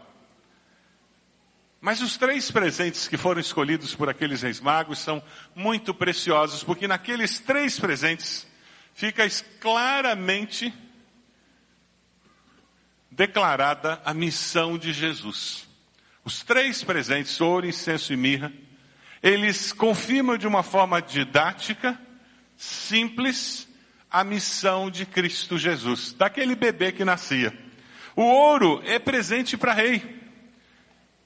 Mas 1.81 2.03
os 2.03 2.19
três 2.19 2.51
presentes 2.51 3.09
que 3.09 3.17
foram 3.17 3.41
escolhidos 3.41 3.95
por 3.95 4.11
aqueles 4.11 4.43
reis 4.43 4.61
magos 4.61 4.99
são 4.99 5.23
muito 5.55 5.95
preciosos, 5.95 6.63
porque 6.63 6.87
naqueles 6.87 7.39
três 7.39 7.81
presentes 7.81 8.47
fica 8.93 9.27
claramente 9.59 10.75
declarada 13.11 14.03
a 14.05 14.13
missão 14.13 14.77
de 14.77 14.93
Jesus. 14.93 15.67
Os 16.25 16.43
três 16.43 16.85
presentes, 16.85 17.41
ouro, 17.41 17.67
incenso 17.67 18.13
e 18.13 18.17
mirra, 18.17 18.53
eles 19.23 19.73
confirmam 19.73 20.37
de 20.37 20.47
uma 20.47 20.63
forma 20.63 21.01
didática, 21.01 21.99
simples, 22.57 23.68
a 24.11 24.25
missão 24.25 24.91
de 24.91 25.05
Cristo 25.05 25.59
Jesus, 25.59 26.13
daquele 26.13 26.55
bebê 26.55 26.93
que 26.93 27.05
nascia. 27.05 27.57
O 28.17 28.23
ouro 28.23 28.83
é 28.85 28.99
presente 28.99 29.57
para 29.57 29.73
rei 29.73 30.19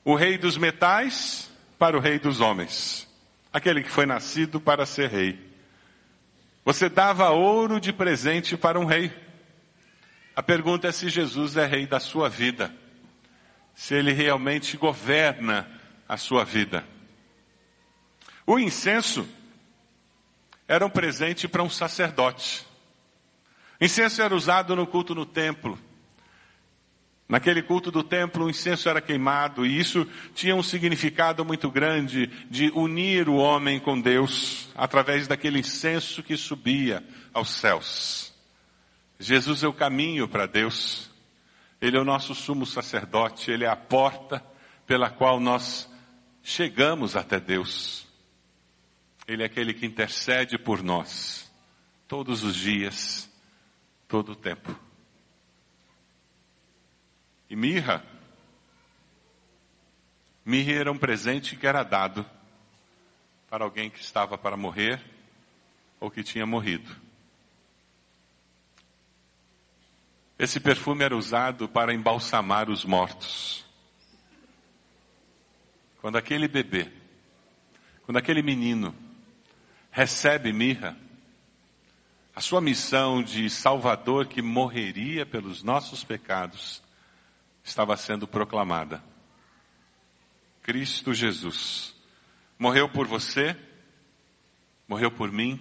o 0.05 0.15
rei 0.15 0.37
dos 0.37 0.57
metais 0.57 1.49
para 1.79 1.97
o 1.97 2.01
rei 2.01 2.19
dos 2.19 2.41
homens, 2.41 3.09
aquele 3.53 3.83
que 3.83 3.91
foi 3.91 4.07
nascido 4.07 4.61
para 4.61 4.87
ser 4.87 5.11
rei. 5.11 5.53
Você 6.65 6.89
dava 6.89 7.31
ouro 7.31 7.81
de 7.81 7.93
presente 7.93 8.57
para 8.57 8.79
um 8.79 8.85
rei. 8.85 9.13
A 10.35 10.43
pergunta 10.43 10.89
é 10.89 10.93
se 10.93 11.09
Jesus 11.09 11.57
é 11.57 11.67
rei 11.67 11.87
da 11.87 11.99
sua 11.99 12.29
vida, 12.29 12.73
se 13.75 13.95
ele 13.95 14.13
realmente 14.13 14.77
governa 14.77 15.69
a 16.09 16.17
sua 16.17 16.45
vida. 16.45 16.85
O 18.47 18.59
incenso 18.59 19.29
era 20.67 20.87
um 20.87 20.91
presente 20.91 21.49
para 21.49 21.63
um 21.63 21.71
sacerdote. 21.71 22.65
Incenso 23.85 24.23
era 24.23 24.33
usado 24.33 24.77
no 24.77 24.87
culto 24.87 25.13
no 25.13 25.27
templo. 25.27 25.77
Naquele 27.29 27.63
culto 27.63 27.91
do 27.91 28.05
templo, 28.05 28.45
o 28.45 28.51
incenso 28.51 28.89
era 28.89 29.01
queimado 29.01 29.67
e 29.67 29.77
isso 29.77 30.07
tinha 30.37 30.55
um 30.55 30.63
significado 30.63 31.45
muito 31.45 31.69
grande 31.69 32.29
de 32.49 32.71
unir 32.77 33.29
o 33.29 33.35
homem 33.35 33.81
com 33.81 34.01
Deus 34.01 34.69
através 34.77 35.27
daquele 35.27 35.59
incenso 35.59 36.23
que 36.23 36.37
subia 36.37 37.03
aos 37.35 37.51
céus. 37.51 38.33
Jesus 39.19 39.65
é 39.65 39.67
o 39.67 39.73
caminho 39.73 40.29
para 40.29 40.47
Deus. 40.47 41.11
Ele 41.81 41.97
é 41.97 42.01
o 42.01 42.05
nosso 42.05 42.37
sumo 42.37 42.65
sacerdote, 42.65 43.51
ele 43.51 43.65
é 43.65 43.69
a 43.69 43.75
porta 43.75 44.45
pela 44.87 45.11
qual 45.11 45.41
nós 45.41 45.93
chegamos 46.41 47.17
até 47.17 47.41
Deus. 47.41 48.07
Ele 49.27 49.43
é 49.43 49.47
aquele 49.47 49.75
que 49.75 49.87
intercede 49.87 50.57
por 50.57 50.85
nós 50.85 51.51
todos 52.07 52.45
os 52.45 52.55
dias, 52.55 53.32
todo 54.13 54.33
o 54.33 54.37
tempo. 54.37 54.79
E 57.49 57.57
mirra. 57.57 58.05
Mirra 60.45 60.73
era 60.73 60.93
um 60.93 60.99
presente 60.99 61.57
que 61.57 61.67
era 61.67 61.83
dado 61.83 62.27
para 63.49 63.65
alguém 63.65 63.89
que 63.89 64.03
estava 64.03 64.37
para 64.37 64.55
morrer 64.55 65.03
ou 65.99 66.11
que 66.11 66.23
tinha 66.23 66.45
morrido. 66.45 66.95
Esse 70.39 70.61
perfume 70.61 71.05
era 71.05 71.17
usado 71.17 71.67
para 71.67 71.95
embalsamar 71.95 72.69
os 72.69 72.85
mortos. 72.85 73.65
Quando 76.03 76.19
aquele 76.19 76.49
bebê, 76.49 76.93
quando 78.05 78.19
aquele 78.19 78.43
menino 78.43 78.95
recebe 79.91 80.53
mirra, 80.53 80.99
a 82.35 82.41
sua 82.41 82.61
missão 82.61 83.23
de 83.23 83.51
Salvador 83.51 84.27
que 84.27 84.41
morreria 84.41 85.27
pelos 85.27 85.63
nossos 85.63 86.03
pecados 86.03 86.83
estava 87.63 87.97
sendo 87.97 88.27
proclamada. 88.27 89.03
Cristo 90.63 91.13
Jesus 91.13 91.95
morreu 92.59 92.89
por 92.89 93.07
você, 93.07 93.57
morreu 94.89 95.11
por 95.11 95.31
mim, 95.31 95.61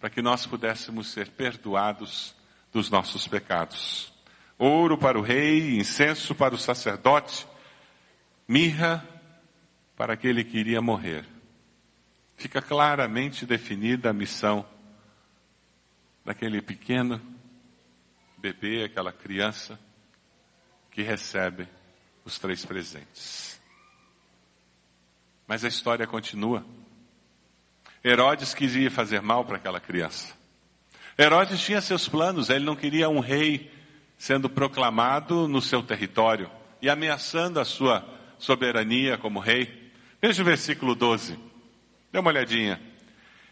para 0.00 0.10
que 0.10 0.20
nós 0.20 0.46
pudéssemos 0.46 1.08
ser 1.08 1.30
perdoados 1.30 2.34
dos 2.72 2.90
nossos 2.90 3.28
pecados. 3.28 4.12
Ouro 4.58 4.98
para 4.98 5.18
o 5.18 5.22
rei, 5.22 5.76
incenso 5.78 6.34
para 6.34 6.54
o 6.54 6.58
sacerdote, 6.58 7.46
mirra 8.48 9.06
para 9.96 10.14
aquele 10.14 10.42
que 10.42 10.58
iria 10.58 10.82
morrer. 10.82 11.24
Fica 12.36 12.60
claramente 12.60 13.46
definida 13.46 14.10
a 14.10 14.12
missão 14.12 14.66
daquele 16.28 16.60
pequeno 16.60 17.18
bebê, 18.36 18.84
aquela 18.84 19.10
criança 19.10 19.80
que 20.90 21.00
recebe 21.00 21.66
os 22.22 22.38
três 22.38 22.66
presentes. 22.66 23.58
Mas 25.46 25.64
a 25.64 25.68
história 25.68 26.06
continua. 26.06 26.66
Herodes 28.04 28.52
queria 28.52 28.90
fazer 28.90 29.22
mal 29.22 29.42
para 29.42 29.56
aquela 29.56 29.80
criança. 29.80 30.34
Herodes 31.18 31.62
tinha 31.62 31.80
seus 31.80 32.06
planos, 32.06 32.50
ele 32.50 32.66
não 32.66 32.76
queria 32.76 33.08
um 33.08 33.20
rei 33.20 33.72
sendo 34.18 34.50
proclamado 34.50 35.48
no 35.48 35.62
seu 35.62 35.82
território 35.82 36.50
e 36.82 36.90
ameaçando 36.90 37.58
a 37.58 37.64
sua 37.64 38.06
soberania 38.38 39.16
como 39.16 39.40
rei. 39.40 39.90
Veja 40.20 40.42
o 40.42 40.44
versículo 40.44 40.94
12. 40.94 41.38
Dê 42.12 42.18
uma 42.18 42.28
olhadinha. 42.28 42.78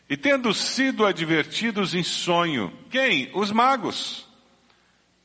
E 0.08 0.16
tendo 0.16 0.54
sido 0.54 1.04
advertidos 1.04 1.92
em 1.92 2.02
sonho, 2.02 2.72
quem? 2.90 3.30
Os 3.34 3.50
magos, 3.50 4.24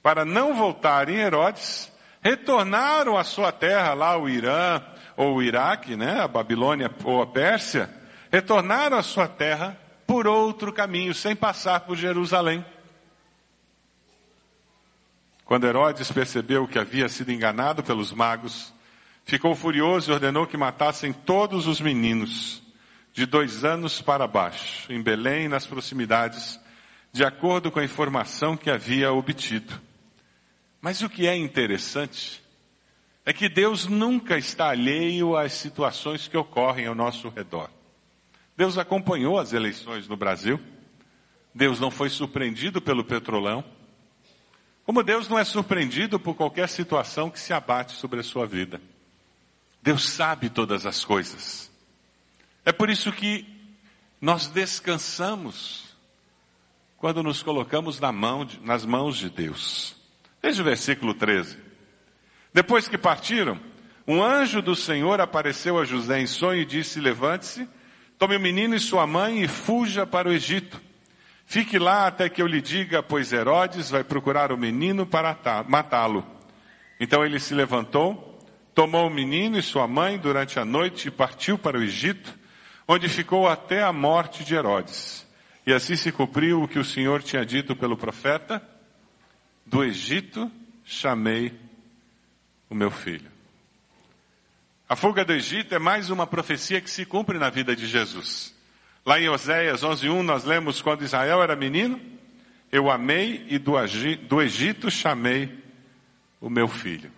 para 0.02 0.26
não 0.26 0.56
voltarem 0.56 1.17
Herodes, 1.17 1.91
retornaram 2.20 3.15
à 3.15 3.24
sua 3.24 3.52
terra, 3.52 3.94
lá 3.94 4.17
o 4.17 4.28
Irã 4.28 4.82
ou 5.15 5.36
o 5.36 5.44
Iraque, 5.44 5.96
né, 5.96 6.22
a 6.22 6.28
Babilônia 6.28 6.89
ou 7.04 7.22
a 7.22 7.28
Pérsia, 7.28 7.94
retornaram 8.32 8.98
à 8.98 9.04
sua 9.04 9.28
terra 9.28 9.78
por 10.08 10.26
outro 10.26 10.74
caminho, 10.74 11.13
sem 11.13 11.36
passar 11.36 11.82
por 11.82 11.96
Jerusalém. 11.96 12.65
Quando 15.46 15.67
Herodes 15.67 16.12
percebeu 16.12 16.67
que 16.67 16.80
havia 16.80 17.08
sido 17.08 17.32
enganado 17.32 17.84
pelos 17.84 18.12
magos, 18.12 18.74
ficou 19.26 19.54
furioso 19.56 20.10
e 20.10 20.13
ordenou 20.13 20.48
que 20.48 20.58
matassem 20.58 21.13
todos 21.13 21.67
os 21.67 21.80
meninos 21.80 22.63
de 23.13 23.26
dois 23.26 23.63
anos 23.63 24.02
para 24.02 24.28
baixo, 24.28 24.91
em 24.91 25.02
Belém 25.02 25.45
e 25.45 25.50
nas 25.50 25.65
proximidades, 25.65 26.60
de 27.12 27.24
acordo 27.24 27.69
com 27.71 27.80
a 27.80 27.84
informação 27.84 28.56
que 28.56 28.69
havia 28.69 29.12
obtido. 29.12 29.80
Mas 30.80 31.02
o 31.02 31.10
que 31.10 31.28
é 31.28 31.36
interessante 31.36 32.41
é 33.26 33.34
que 33.34 33.50
Deus 33.50 33.86
nunca 33.86 34.38
está 34.38 34.69
alheio 34.69 35.36
às 35.38 35.54
situações 35.54 36.28
que 36.28 36.38
ocorrem 36.38 36.88
ao 36.88 36.95
nosso 36.95 37.30
redor. 37.30 37.69
Deus 38.58 38.78
acompanhou 38.78 39.39
as 39.39 39.54
eleições 39.54 40.08
no 40.08 40.17
Brasil. 40.17 40.60
Deus 41.54 41.80
não 41.80 41.91
foi 41.91 42.10
surpreendido 42.10 42.82
pelo 42.82 43.04
petrolão. 43.04 43.63
Como 44.84 45.04
Deus 45.04 45.28
não 45.30 45.38
é 45.38 45.43
surpreendido 45.43 46.19
por 46.19 46.36
qualquer 46.36 46.67
situação 46.67 47.30
que 47.30 47.39
se 47.39 47.54
abate 47.54 47.93
sobre 47.93 48.19
a 48.19 48.24
sua 48.24 48.47
vida. 48.47 48.82
Deus 49.82 50.10
sabe 50.10 50.50
todas 50.50 50.86
as 50.86 51.06
coisas. 51.06 51.70
É 52.65 52.71
por 52.71 52.89
isso 52.89 53.12
que 53.12 53.45
nós 54.19 54.47
descansamos 54.47 55.95
quando 56.97 57.24
nos 57.24 57.41
colocamos 57.41 58.00
na 58.00 58.12
mão, 58.12 58.47
nas 58.62 58.86
mãos 58.86 59.17
de 59.17 59.30
Deus. 59.30 59.95
Veja 60.41 60.62
o 60.62 60.65
versículo 60.65 61.13
13. 61.13 61.58
Depois 62.54 62.88
que 62.88 62.97
partiram, 62.97 63.60
um 64.08 64.21
anjo 64.24 64.62
do 64.62 64.76
Senhor 64.76 65.19
apareceu 65.19 65.80
a 65.80 65.86
José 65.86 66.21
em 66.21 66.28
sonho 66.28 66.62
e 66.62 66.65
disse: 66.65 67.00
Levante-se, 67.00 67.67
tome 68.19 68.36
o 68.36 68.39
menino 68.39 68.76
e 68.76 68.80
sua 68.80 69.08
mãe 69.08 69.41
e 69.41 69.47
fuja 69.47 70.06
para 70.06 70.30
o 70.30 70.32
Egito. 70.32 70.82
Fique 71.45 71.80
lá 71.80 72.08
até 72.08 72.30
que 72.30 72.41
eu 72.41 72.47
lhe 72.47 72.62
diga, 72.62 73.04
pois 73.04 73.34
Herodes 73.34 73.89
vai 73.89 74.04
procurar 74.04 74.52
o 74.52 74.58
menino 74.58 75.06
para 75.06 75.36
matá-lo. 75.67 76.26
Então 77.00 77.26
ele 77.26 77.39
se 77.39 77.54
levantou, 77.54 78.39
tomou 78.74 79.08
o 79.08 79.13
menino 79.13 79.58
e 79.58 79.63
sua 79.63 79.88
mãe 79.88 80.17
durante 80.17 80.60
a 80.60 80.65
noite 80.65 81.08
e 81.08 81.12
partiu 81.12 81.58
para 81.58 81.78
o 81.78 81.84
Egito, 81.84 82.39
onde 82.91 83.08
ficou 83.08 83.47
até 83.47 83.82
a 83.82 83.93
morte 83.93 84.43
de 84.43 84.54
Herodes. 84.54 85.25
E 85.65 85.71
assim 85.71 85.95
se 85.95 86.12
cumpriu 86.12 86.62
o 86.62 86.67
que 86.67 86.77
o 86.77 86.84
Senhor 86.84 87.23
tinha 87.23 87.45
dito 87.45 87.73
pelo 87.73 87.95
profeta: 87.95 88.62
do 89.65 89.82
Egito 89.82 90.51
chamei 90.84 91.58
o 92.69 92.75
meu 92.75 92.91
filho. 92.91 93.32
A 94.89 94.95
fuga 94.97 95.23
do 95.23 95.32
Egito 95.32 95.73
é 95.73 95.80
mais 95.80 96.10
uma 96.10 96.27
profecia 96.27 96.82
que 96.82 96.89
se 96.89 97.06
cumpre 97.06 97.39
na 97.39 97.49
vida 97.49 97.73
de 97.73 97.88
Jesus. 97.88 98.54
Lá 99.06 99.21
em 99.21 99.30
Oséias 99.30 99.84
11:1 99.84 100.21
nós 100.21 100.43
lemos 100.43 100.82
quando 100.82 101.06
Israel 101.06 101.41
era 101.41 101.56
menino, 101.56 101.97
eu 102.69 102.91
amei 102.91 103.45
e 103.47 103.58
do, 103.58 103.73
do 104.27 104.41
Egito 104.41 104.91
chamei 104.91 105.63
o 106.41 106.49
meu 106.49 106.67
filho. 106.67 107.10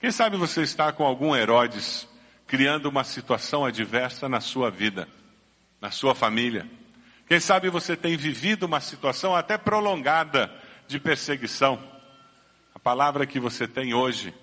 Quem 0.00 0.10
sabe 0.10 0.38
você 0.38 0.62
está 0.62 0.90
com 0.92 1.04
algum 1.04 1.36
Herodes 1.36 2.08
criando 2.52 2.84
uma 2.84 3.02
situação 3.02 3.64
adversa 3.64 4.28
na 4.28 4.38
sua 4.38 4.70
vida, 4.70 5.08
na 5.80 5.90
sua 5.90 6.14
família. 6.14 6.68
Quem 7.26 7.40
sabe 7.40 7.70
você 7.70 7.96
tem 7.96 8.14
vivido 8.14 8.64
uma 8.64 8.78
situação 8.78 9.34
até 9.34 9.56
prolongada 9.56 10.52
de 10.86 11.00
perseguição. 11.00 11.82
A 12.74 12.78
palavra 12.78 13.24
que 13.24 13.40
você 13.40 13.66
tem 13.66 13.94
hoje, 13.94 14.34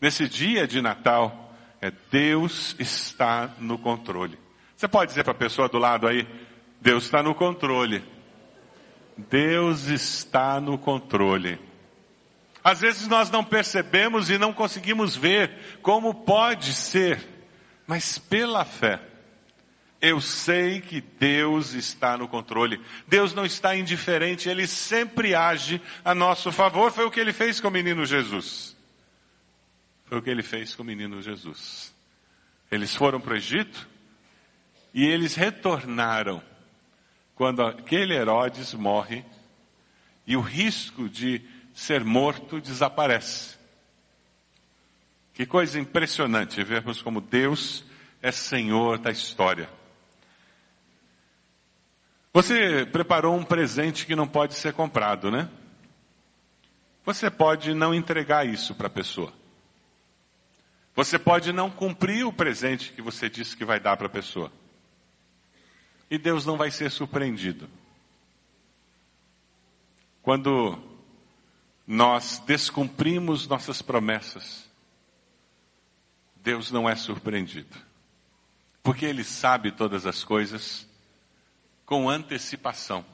nesse 0.00 0.26
dia 0.26 0.66
de 0.66 0.80
Natal, 0.80 1.54
é 1.78 1.92
Deus 2.10 2.74
está 2.78 3.50
no 3.58 3.76
controle. 3.76 4.38
Você 4.74 4.88
pode 4.88 5.10
dizer 5.10 5.22
para 5.22 5.32
a 5.32 5.36
pessoa 5.36 5.68
do 5.68 5.76
lado 5.76 6.08
aí, 6.08 6.26
Deus 6.80 7.04
está 7.04 7.22
no 7.22 7.34
controle. 7.34 8.02
Deus 9.14 9.88
está 9.88 10.58
no 10.58 10.78
controle. 10.78 11.60
Às 12.64 12.80
vezes 12.80 13.06
nós 13.08 13.30
não 13.30 13.44
percebemos 13.44 14.30
e 14.30 14.38
não 14.38 14.54
conseguimos 14.54 15.14
ver 15.14 15.78
como 15.82 16.14
pode 16.14 16.72
ser, 16.72 17.36
mas 17.88 18.18
pela 18.18 18.66
fé, 18.66 19.00
eu 19.98 20.20
sei 20.20 20.78
que 20.78 21.00
Deus 21.00 21.72
está 21.72 22.18
no 22.18 22.28
controle. 22.28 22.78
Deus 23.06 23.32
não 23.32 23.46
está 23.46 23.74
indiferente, 23.74 24.46
Ele 24.46 24.66
sempre 24.66 25.34
age 25.34 25.80
a 26.04 26.14
nosso 26.14 26.52
favor. 26.52 26.92
Foi 26.92 27.06
o 27.06 27.10
que 27.10 27.18
Ele 27.18 27.32
fez 27.32 27.60
com 27.60 27.68
o 27.68 27.70
menino 27.70 28.04
Jesus. 28.04 28.76
Foi 30.04 30.18
o 30.18 30.22
que 30.22 30.28
Ele 30.28 30.42
fez 30.42 30.74
com 30.74 30.82
o 30.82 30.86
menino 30.86 31.22
Jesus. 31.22 31.94
Eles 32.70 32.94
foram 32.94 33.18
para 33.22 33.32
o 33.32 33.36
Egito 33.36 33.88
e 34.92 35.06
eles 35.06 35.34
retornaram 35.34 36.42
quando 37.34 37.62
aquele 37.62 38.14
Herodes 38.14 38.74
morre 38.74 39.24
e 40.26 40.36
o 40.36 40.42
risco 40.42 41.08
de 41.08 41.40
ser 41.72 42.04
morto 42.04 42.60
desaparece. 42.60 43.57
Que 45.38 45.46
coisa 45.46 45.78
impressionante 45.78 46.64
vermos 46.64 47.00
como 47.00 47.20
Deus 47.20 47.84
é 48.20 48.32
Senhor 48.32 48.98
da 48.98 49.12
história. 49.12 49.70
Você 52.32 52.84
preparou 52.84 53.36
um 53.36 53.44
presente 53.44 54.04
que 54.04 54.16
não 54.16 54.26
pode 54.26 54.54
ser 54.54 54.72
comprado, 54.72 55.30
né? 55.30 55.48
Você 57.06 57.30
pode 57.30 57.72
não 57.72 57.94
entregar 57.94 58.48
isso 58.48 58.74
para 58.74 58.88
a 58.88 58.90
pessoa. 58.90 59.32
Você 60.96 61.16
pode 61.20 61.52
não 61.52 61.70
cumprir 61.70 62.26
o 62.26 62.32
presente 62.32 62.90
que 62.92 63.00
você 63.00 63.30
disse 63.30 63.56
que 63.56 63.64
vai 63.64 63.78
dar 63.78 63.96
para 63.96 64.08
a 64.08 64.10
pessoa. 64.10 64.50
E 66.10 66.18
Deus 66.18 66.44
não 66.44 66.56
vai 66.56 66.72
ser 66.72 66.90
surpreendido. 66.90 67.70
Quando 70.20 70.76
nós 71.86 72.42
descumprimos 72.44 73.46
nossas 73.46 73.80
promessas, 73.80 74.67
Deus 76.48 76.70
não 76.70 76.88
é 76.88 76.96
surpreendido. 76.96 77.76
Porque 78.82 79.04
Ele 79.04 79.22
sabe 79.22 79.70
todas 79.70 80.06
as 80.06 80.24
coisas 80.24 80.88
com 81.84 82.08
antecipação. 82.08 83.04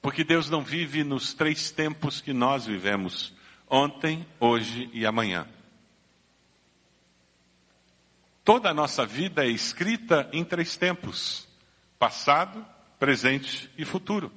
Porque 0.00 0.24
Deus 0.24 0.48
não 0.48 0.64
vive 0.64 1.04
nos 1.04 1.34
três 1.34 1.70
tempos 1.70 2.22
que 2.22 2.32
nós 2.32 2.64
vivemos: 2.64 3.34
ontem, 3.68 4.26
hoje 4.40 4.88
e 4.94 5.04
amanhã. 5.04 5.46
Toda 8.42 8.70
a 8.70 8.74
nossa 8.74 9.04
vida 9.04 9.44
é 9.44 9.50
escrita 9.50 10.26
em 10.32 10.42
três 10.42 10.74
tempos: 10.74 11.46
passado, 11.98 12.64
presente 12.98 13.70
e 13.76 13.84
futuro. 13.84 14.32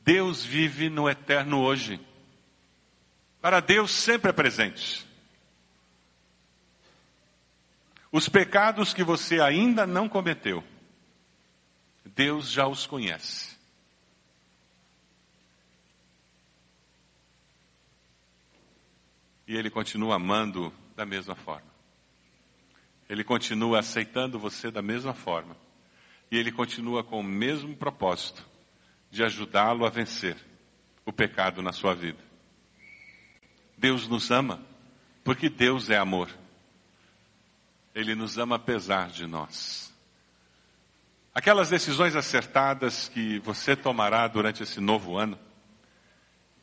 Deus 0.00 0.44
vive 0.44 0.90
no 0.90 1.08
eterno 1.08 1.60
hoje. 1.60 2.00
Para 3.40 3.60
Deus 3.60 3.92
sempre 3.92 4.30
é 4.30 4.32
presente. 4.32 5.07
Os 8.10 8.28
pecados 8.28 8.94
que 8.94 9.04
você 9.04 9.40
ainda 9.40 9.86
não 9.86 10.08
cometeu, 10.08 10.64
Deus 12.04 12.50
já 12.50 12.66
os 12.66 12.86
conhece. 12.86 13.56
E 19.46 19.56
Ele 19.56 19.70
continua 19.70 20.16
amando 20.16 20.72
da 20.96 21.06
mesma 21.06 21.34
forma. 21.34 21.68
Ele 23.08 23.24
continua 23.24 23.78
aceitando 23.78 24.38
você 24.38 24.70
da 24.70 24.82
mesma 24.82 25.14
forma. 25.14 25.56
E 26.30 26.36
Ele 26.36 26.52
continua 26.52 27.02
com 27.02 27.20
o 27.20 27.24
mesmo 27.24 27.74
propósito 27.74 28.46
de 29.10 29.24
ajudá-lo 29.24 29.86
a 29.86 29.90
vencer 29.90 30.36
o 31.04 31.12
pecado 31.12 31.62
na 31.62 31.72
sua 31.72 31.94
vida. 31.94 32.22
Deus 33.76 34.06
nos 34.08 34.30
ama 34.30 34.60
porque 35.24 35.48
Deus 35.48 35.88
é 35.88 35.96
amor. 35.96 36.30
Ele 37.98 38.14
nos 38.14 38.38
ama 38.38 38.54
apesar 38.54 39.08
de 39.08 39.26
nós. 39.26 39.92
Aquelas 41.34 41.68
decisões 41.68 42.14
acertadas 42.14 43.08
que 43.08 43.40
você 43.40 43.74
tomará 43.74 44.28
durante 44.28 44.62
esse 44.62 44.78
novo 44.78 45.16
ano 45.16 45.36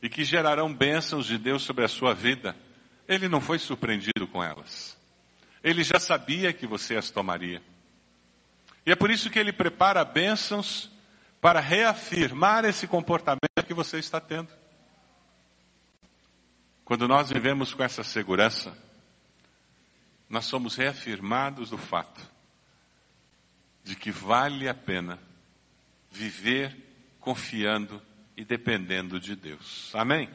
e 0.01 0.07
que 0.07 0.23
gerarão 0.23 0.73
bênçãos 0.73 1.25
de 1.25 1.37
Deus 1.37 1.63
sobre 1.63 1.83
a 1.83 1.89
sua 1.89 2.13
vida, 2.13 2.55
ele 3.05 3.27
não 3.27 3.41
foi 3.41 3.59
surpreendido 3.59 4.25
com 4.31 4.41
elas. 4.41 4.97
Ele 5.61 5.83
já 5.83 5.99
sabia 5.99 6.53
que 6.53 6.65
você 6.65 6.95
as 6.95 7.11
tomaria. 7.11 7.61
E 8.85 8.91
é 8.93 8.95
por 8.95 9.11
isso 9.11 9.29
que 9.29 9.37
ele 9.37 9.51
prepara 9.51 10.05
bênçãos 10.05 10.89
para 11.41 11.59
reafirmar 11.59 12.63
esse 12.63 12.87
comportamento 12.87 13.65
que 13.67 13.73
você 13.73 13.99
está 13.99 14.21
tendo. 14.21 14.47
Quando 16.85 17.09
nós 17.09 17.29
vivemos 17.29 17.73
com 17.73 17.83
essa 17.83 18.05
segurança, 18.05 18.84
nós 20.29 20.45
somos 20.45 20.75
reafirmados 20.75 21.69
do 21.69 21.77
fato 21.77 22.21
de 23.83 23.95
que 23.95 24.11
vale 24.11 24.67
a 24.67 24.73
pena 24.73 25.19
viver 26.09 26.75
confiando 27.19 28.01
e 28.35 28.43
dependendo 28.43 29.19
de 29.19 29.35
Deus. 29.35 29.91
Amém? 29.93 30.29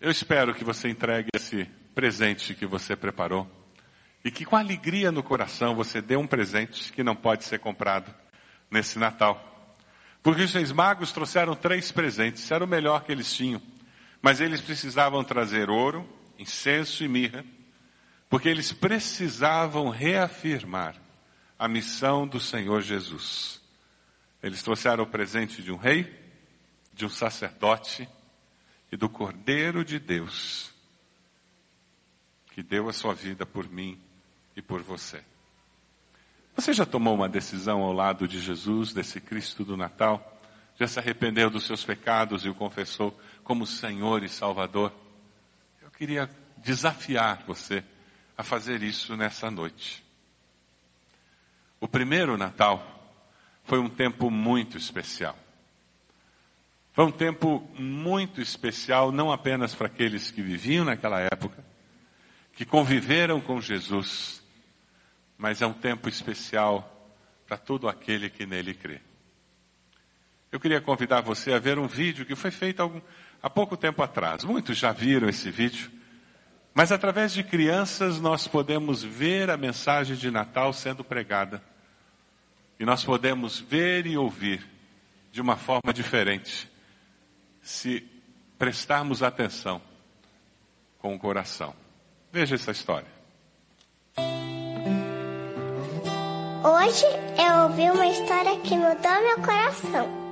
Eu 0.00 0.10
espero 0.10 0.54
que 0.54 0.64
você 0.64 0.88
entregue 0.88 1.28
esse 1.34 1.64
presente 1.94 2.54
que 2.54 2.66
você 2.66 2.96
preparou 2.96 3.48
e 4.24 4.30
que 4.30 4.44
com 4.44 4.56
alegria 4.56 5.12
no 5.12 5.22
coração 5.22 5.74
você 5.74 6.02
dê 6.02 6.16
um 6.16 6.26
presente 6.26 6.92
que 6.92 7.02
não 7.02 7.14
pode 7.14 7.44
ser 7.44 7.58
comprado 7.58 8.12
nesse 8.70 8.98
Natal. 8.98 9.50
Porque 10.22 10.42
os 10.42 10.52
reis 10.52 10.72
magos 10.72 11.12
trouxeram 11.12 11.54
três 11.54 11.92
presentes, 11.92 12.50
era 12.50 12.64
o 12.64 12.68
melhor 12.68 13.04
que 13.04 13.12
eles 13.12 13.32
tinham. 13.32 13.62
Mas 14.24 14.40
eles 14.40 14.62
precisavam 14.62 15.22
trazer 15.22 15.68
ouro, 15.68 16.08
incenso 16.38 17.04
e 17.04 17.08
mirra, 17.08 17.44
porque 18.26 18.48
eles 18.48 18.72
precisavam 18.72 19.90
reafirmar 19.90 20.96
a 21.58 21.68
missão 21.68 22.26
do 22.26 22.40
Senhor 22.40 22.80
Jesus. 22.80 23.60
Eles 24.42 24.62
trouxeram 24.62 25.04
o 25.04 25.06
presente 25.06 25.62
de 25.62 25.70
um 25.70 25.76
rei, 25.76 26.10
de 26.94 27.04
um 27.04 27.10
sacerdote 27.10 28.08
e 28.90 28.96
do 28.96 29.10
Cordeiro 29.10 29.84
de 29.84 29.98
Deus, 29.98 30.72
que 32.54 32.62
deu 32.62 32.88
a 32.88 32.94
sua 32.94 33.12
vida 33.12 33.44
por 33.44 33.68
mim 33.68 34.00
e 34.56 34.62
por 34.62 34.80
você. 34.80 35.22
Você 36.56 36.72
já 36.72 36.86
tomou 36.86 37.14
uma 37.14 37.28
decisão 37.28 37.82
ao 37.82 37.92
lado 37.92 38.26
de 38.26 38.40
Jesus, 38.40 38.94
desse 38.94 39.20
Cristo 39.20 39.66
do 39.66 39.76
Natal? 39.76 40.30
Já 40.76 40.88
se 40.88 40.98
arrependeu 40.98 41.50
dos 41.50 41.66
seus 41.66 41.84
pecados 41.84 42.46
e 42.46 42.48
o 42.48 42.54
confessou 42.54 43.14
como 43.44 43.66
Senhor 43.66 44.24
e 44.24 44.28
Salvador? 44.28 44.92
Eu 45.82 45.90
queria 45.90 46.28
desafiar 46.56 47.44
você 47.46 47.84
a 48.36 48.42
fazer 48.42 48.82
isso 48.82 49.16
nessa 49.16 49.50
noite. 49.50 50.02
O 51.78 51.86
primeiro 51.86 52.36
Natal 52.36 53.12
foi 53.62 53.78
um 53.78 53.88
tempo 53.88 54.30
muito 54.30 54.76
especial. 54.76 55.38
Foi 56.92 57.04
um 57.04 57.12
tempo 57.12 57.68
muito 57.78 58.40
especial, 58.40 59.12
não 59.12 59.30
apenas 59.30 59.74
para 59.74 59.88
aqueles 59.88 60.30
que 60.30 60.40
viviam 60.40 60.84
naquela 60.84 61.20
época, 61.20 61.64
que 62.54 62.64
conviveram 62.64 63.40
com 63.40 63.60
Jesus, 63.60 64.42
mas 65.36 65.60
é 65.60 65.66
um 65.66 65.72
tempo 65.72 66.08
especial 66.08 66.90
para 67.46 67.56
todo 67.56 67.88
aquele 67.88 68.30
que 68.30 68.46
nele 68.46 68.74
crê. 68.74 69.00
Eu 70.54 70.60
queria 70.60 70.80
convidar 70.80 71.20
você 71.20 71.52
a 71.52 71.58
ver 71.58 71.80
um 71.80 71.88
vídeo 71.88 72.24
que 72.24 72.36
foi 72.36 72.52
feito 72.52 72.78
algum, 72.78 73.00
há 73.42 73.50
pouco 73.50 73.76
tempo 73.76 74.00
atrás. 74.04 74.44
Muitos 74.44 74.78
já 74.78 74.92
viram 74.92 75.28
esse 75.28 75.50
vídeo, 75.50 75.90
mas 76.72 76.92
através 76.92 77.32
de 77.32 77.42
crianças 77.42 78.20
nós 78.20 78.46
podemos 78.46 79.02
ver 79.02 79.50
a 79.50 79.56
mensagem 79.56 80.14
de 80.14 80.30
Natal 80.30 80.72
sendo 80.72 81.02
pregada. 81.02 81.60
E 82.78 82.84
nós 82.84 83.02
podemos 83.02 83.58
ver 83.58 84.06
e 84.06 84.16
ouvir 84.16 84.64
de 85.32 85.40
uma 85.40 85.56
forma 85.56 85.92
diferente. 85.92 86.70
Se 87.60 88.08
prestarmos 88.56 89.24
atenção 89.24 89.82
com 91.00 91.16
o 91.16 91.18
coração. 91.18 91.74
Veja 92.30 92.54
essa 92.54 92.70
história. 92.70 93.08
Hoje 96.62 97.06
eu 97.42 97.64
ouvi 97.64 97.90
uma 97.90 98.06
história 98.06 98.56
que 98.60 98.76
mudou 98.76 99.20
meu 99.20 99.42
coração. 99.42 100.23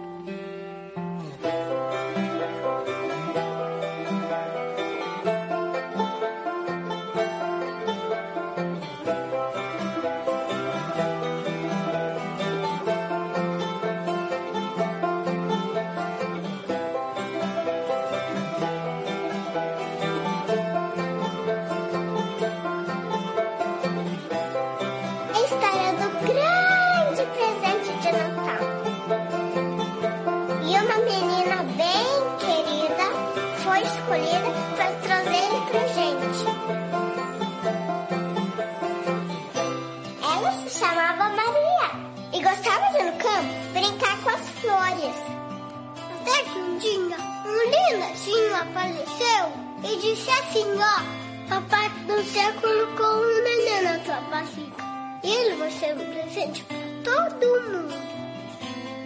Disse 50.03 50.29
assim, 50.31 50.67
ó, 50.81 51.49
papai 51.49 51.89
céu 52.25 52.53
colocou 52.61 53.23
um 53.23 53.43
neném 53.45 53.83
na 53.85 53.99
tua 54.01 54.21
barriga. 54.23 54.83
Ele 55.23 55.55
vai 55.55 55.71
ser 55.71 55.97
um 55.97 56.13
presente 56.13 56.65
para 56.65 56.77
todo 57.05 57.71
mundo. 57.71 57.95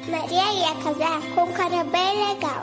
Maria 0.08 0.52
ia 0.54 0.74
casar 0.82 1.20
com 1.34 1.42
um 1.42 1.52
cara 1.52 1.84
bem 1.84 2.28
legal, 2.28 2.62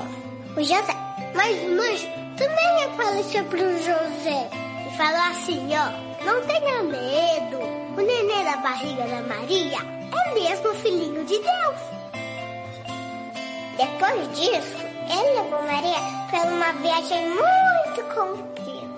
o 0.57 0.63
José. 0.63 0.95
Mas 1.35 1.55
o 1.61 1.79
anjo 1.79 2.07
também 2.35 2.83
apareceu 2.85 3.43
para 3.45 3.59
o 3.59 3.77
José 3.77 4.49
e 4.87 4.97
falou 4.97 5.21
assim, 5.31 5.69
ó, 5.75 6.25
não 6.25 6.41
tenha 6.47 6.81
medo, 6.81 7.59
o 7.95 8.01
neném 8.01 8.45
da 8.45 8.57
barriga 8.57 9.03
da 9.03 9.21
Maria 9.21 9.77
é 9.77 10.33
mesmo 10.33 10.73
filhinho 10.75 11.23
de 11.25 11.37
Deus. 11.37 11.81
Depois 13.77 14.27
disso, 14.39 14.77
ele 15.07 15.39
levou 15.39 15.61
Maria 15.61 15.99
para 16.31 16.49
uma 16.49 16.71
viagem 16.73 17.29
muito 17.29 17.82
comprida. 18.01 18.93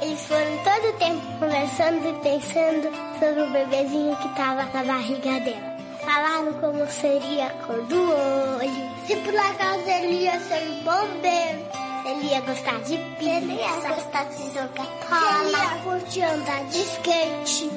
Eles 0.00 0.26
foram 0.26 0.58
todo 0.58 0.88
o 0.88 0.92
tempo 0.98 1.38
conversando 1.40 2.08
e 2.08 2.12
pensando 2.22 2.88
sobre 3.18 3.42
o 3.42 3.50
bebezinho 3.50 4.16
que 4.16 4.28
estava 4.28 4.64
na 4.72 4.84
barriga 4.84 5.40
dela. 5.40 5.76
Falaram 6.04 6.52
como 6.54 6.86
seria 6.86 7.48
a 7.48 7.50
cor 7.50 7.82
do 7.82 8.00
olho, 8.00 8.90
se 9.06 9.16
por 9.16 9.36
acaso 9.36 9.88
ele 9.88 10.22
ia 10.22 10.38
ser 10.40 10.64
bombeiro, 10.84 11.66
se 12.02 12.08
ele 12.08 12.28
ia 12.28 12.40
gostar 12.40 12.80
de 12.80 12.96
pizza, 13.18 13.30
ele 13.30 13.54
ia 13.54 13.94
gostar 13.94 14.24
de 14.24 14.54
jogar 14.54 14.86
bola, 15.10 15.42
ele 15.42 15.56
ia 15.56 15.82
curtir 15.82 16.22
andar 16.22 16.64
de 16.64 16.78
skate. 16.78 17.70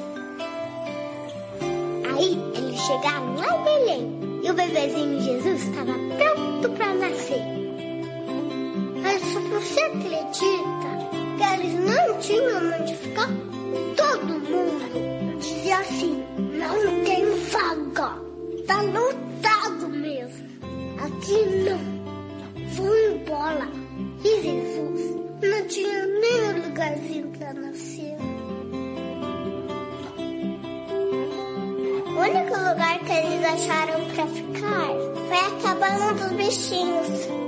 Aí 2.15 2.53
eles 2.55 2.79
chegaram 2.79 3.35
lá 3.35 3.57
em 3.57 3.63
Belém 3.63 4.41
e 4.43 4.51
o 4.51 4.53
bebezinho 4.53 5.21
Jesus 5.21 5.63
estava 5.63 5.93
pronto 5.93 6.69
para 6.77 6.93
nascer. 6.93 7.60
Mas 9.33 9.43
você 9.45 9.79
acredita 9.79 10.27
que 11.37 11.43
eles 11.53 11.73
não 11.79 12.19
tinham 12.19 12.81
onde 12.81 12.95
ficar? 12.97 13.29
Todo 13.95 14.27
mundo 14.27 15.39
dizia 15.39 15.77
assim: 15.77 16.21
não 16.35 17.03
tem 17.05 17.25
vaga, 17.49 18.17
tá 18.67 18.81
lotado 18.81 19.87
mesmo. 19.87 20.49
Aqui 20.99 21.45
não, 21.63 21.79
vou 22.75 22.97
embora. 23.09 23.69
E 24.21 24.41
Jesus 24.41 25.15
não 25.41 25.67
tinha 25.67 26.05
nem 26.07 26.67
lugarzinho 26.67 27.27
para 27.29 27.53
nascer. 27.53 28.17
O 32.05 32.19
único 32.19 32.53
lugar 32.53 32.99
que 32.99 33.11
eles 33.13 33.45
acharam 33.45 34.09
para 34.13 34.27
ficar 34.27 34.87
foi 35.29 35.37
a 35.37 35.61
cabana 35.61 36.13
dos 36.15 36.31
bichinhos. 36.33 37.40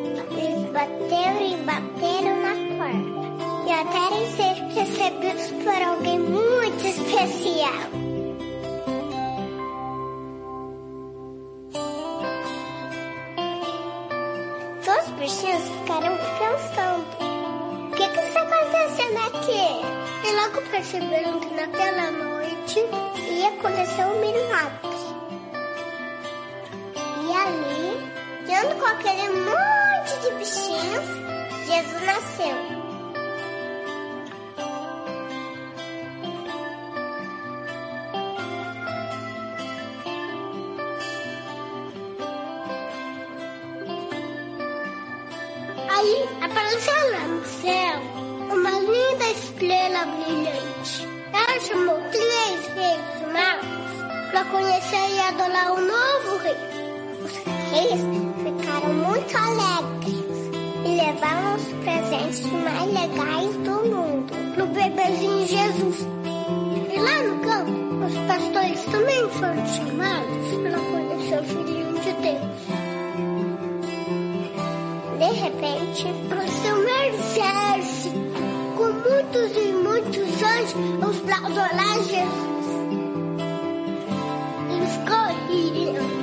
Bateram 0.74 1.42
e 1.46 1.56
bateram 1.58 2.36
na 2.42 2.54
porta. 2.78 3.24
E 3.66 3.72
até 3.72 4.04
ser 4.36 4.56
recebidos 4.74 5.52
por 5.64 5.82
alguém 5.82 6.20
muito 6.20 6.88
especial. 6.88 8.04
Os 14.82 15.10
bichinhos 15.12 15.64
ficaram 15.70 16.18
pensando: 16.40 17.06
o 17.88 17.96
que, 17.96 18.08
que 18.08 18.20
está 18.20 18.42
acontecendo 18.42 19.18
aqui? 19.28 19.68
E 20.28 20.32
logo 20.34 20.62
perceberam 20.70 21.40
que 21.40 21.54
naquela 21.54 22.12
noite 22.12 22.80
ia 23.30 23.50
acontecer 23.50 24.06
um 24.06 24.20
milagre. 24.20 24.94
E 27.22 27.34
ali, 27.34 28.13
junto 28.46 28.76
com 28.76 28.86
aquele 28.86 29.30
monte 29.30 30.20
de 30.22 30.32
bichinhos, 30.38 31.06
Jesus 31.66 32.06
nasceu. 32.06 32.84
Aí 45.90 46.30
apareceu 46.42 47.12
lá 47.12 47.28
no 47.28 47.46
céu 47.46 48.00
uma 48.52 48.72
linda 48.72 49.30
estrela 49.32 50.06
brilhante. 50.06 51.08
Ela 51.34 51.60
chamou 51.62 52.00
três 52.12 52.68
reis 52.76 53.32
magos 53.32 54.32
para 54.32 54.46
conhecer 54.46 55.16
e 55.16 55.20
adorar 55.20 55.72
o 55.74 55.82
novo 55.82 56.38
rei. 56.38 56.58
Os 57.24 57.38
reis 57.72 58.33
muito 58.88 59.38
alegres 59.38 60.24
levaram 60.84 61.56
os 61.56 61.64
presentes 61.84 62.42
mais 62.52 62.94
legais 62.94 63.56
do 63.58 63.90
mundo 63.90 64.54
pro 64.54 64.66
bebezinho 64.68 65.48
Jesus. 65.48 66.08
E 66.94 67.00
lá 67.00 67.24
no 67.24 67.40
campo, 67.40 67.72
os 68.06 68.14
pastores 68.28 68.84
também 68.86 69.30
foram 69.30 69.66
chamados 69.66 70.48
para 70.62 70.80
conhecer 70.80 71.40
o 71.40 71.44
Filhinho 71.44 71.94
de 72.00 72.14
Deus. 72.22 72.64
De 75.20 75.32
repente, 75.40 76.08
apareceu 76.26 76.76
um 76.76 76.88
exército 77.08 78.20
com 78.78 78.90
muitos 79.10 79.58
e 79.58 79.74
muitos 79.74 80.44
anjos 80.44 81.20
para 81.22 81.38
adorar 81.38 81.96
Jesus. 82.04 82.63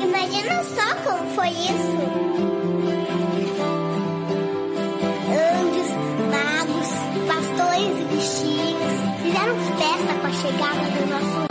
Imagina 0.03 0.65
só 0.65 0.95
como 1.05 1.31
foi 1.35 1.49
isso. 1.49 2.41
fizeram 9.23 9.57
festa 9.79 10.15
com 10.21 10.27
a 10.27 10.33
chegada 10.33 10.91
do 10.91 11.07
nosso 11.11 11.50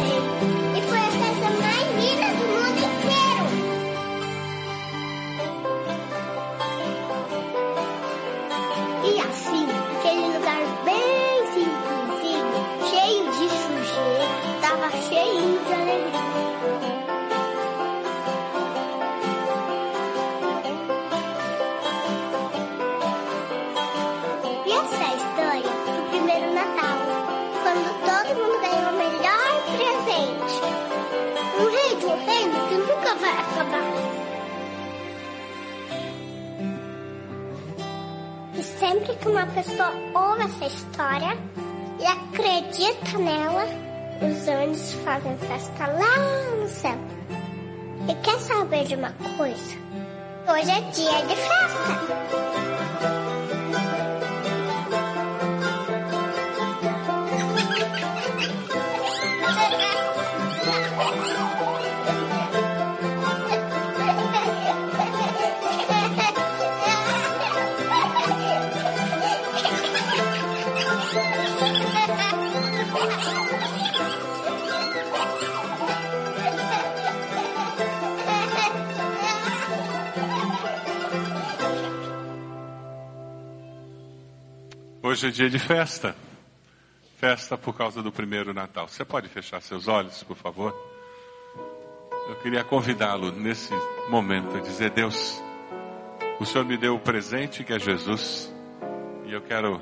sempre 38.90 39.16
que 39.18 39.28
uma 39.28 39.46
pessoa 39.46 39.94
ouve 40.16 40.44
essa 40.46 40.66
história 40.66 41.38
e 42.00 42.06
acredita 42.06 43.20
nela, 43.20 43.66
os 44.20 44.48
anjos 44.48 44.94
fazem 45.06 45.38
festa 45.38 45.86
lá 45.86 46.58
no 46.60 46.68
céu. 46.68 46.98
E 48.10 48.16
quer 48.16 48.40
saber 48.40 48.86
de 48.86 48.96
uma 48.96 49.14
coisa? 49.38 49.78
Hoje 50.48 50.72
é 50.72 50.82
dia 50.92 51.22
de 51.28 51.36
festa. 51.36 52.79
Hoje 85.20 85.28
é 85.28 85.32
dia 85.32 85.50
de 85.50 85.60
festa. 85.60 86.16
Festa 87.18 87.58
por 87.58 87.76
causa 87.76 88.02
do 88.02 88.10
primeiro 88.10 88.54
Natal. 88.54 88.88
Você 88.88 89.04
pode 89.04 89.28
fechar 89.28 89.62
seus 89.62 89.90
olhos, 89.90 90.24
por 90.24 90.38
favor? 90.38 90.74
Eu 92.30 92.36
queria 92.38 92.64
convidá-lo 92.64 93.30
nesse 93.30 93.74
momento 94.08 94.56
a 94.56 94.62
dizer: 94.62 94.92
Deus, 94.92 95.38
o 96.40 96.46
Senhor 96.46 96.64
me 96.64 96.78
deu 96.78 96.96
o 96.96 97.00
presente 97.02 97.66
que 97.66 97.74
é 97.74 97.80
Jesus, 97.80 98.50
e 99.26 99.34
eu 99.34 99.42
quero 99.42 99.82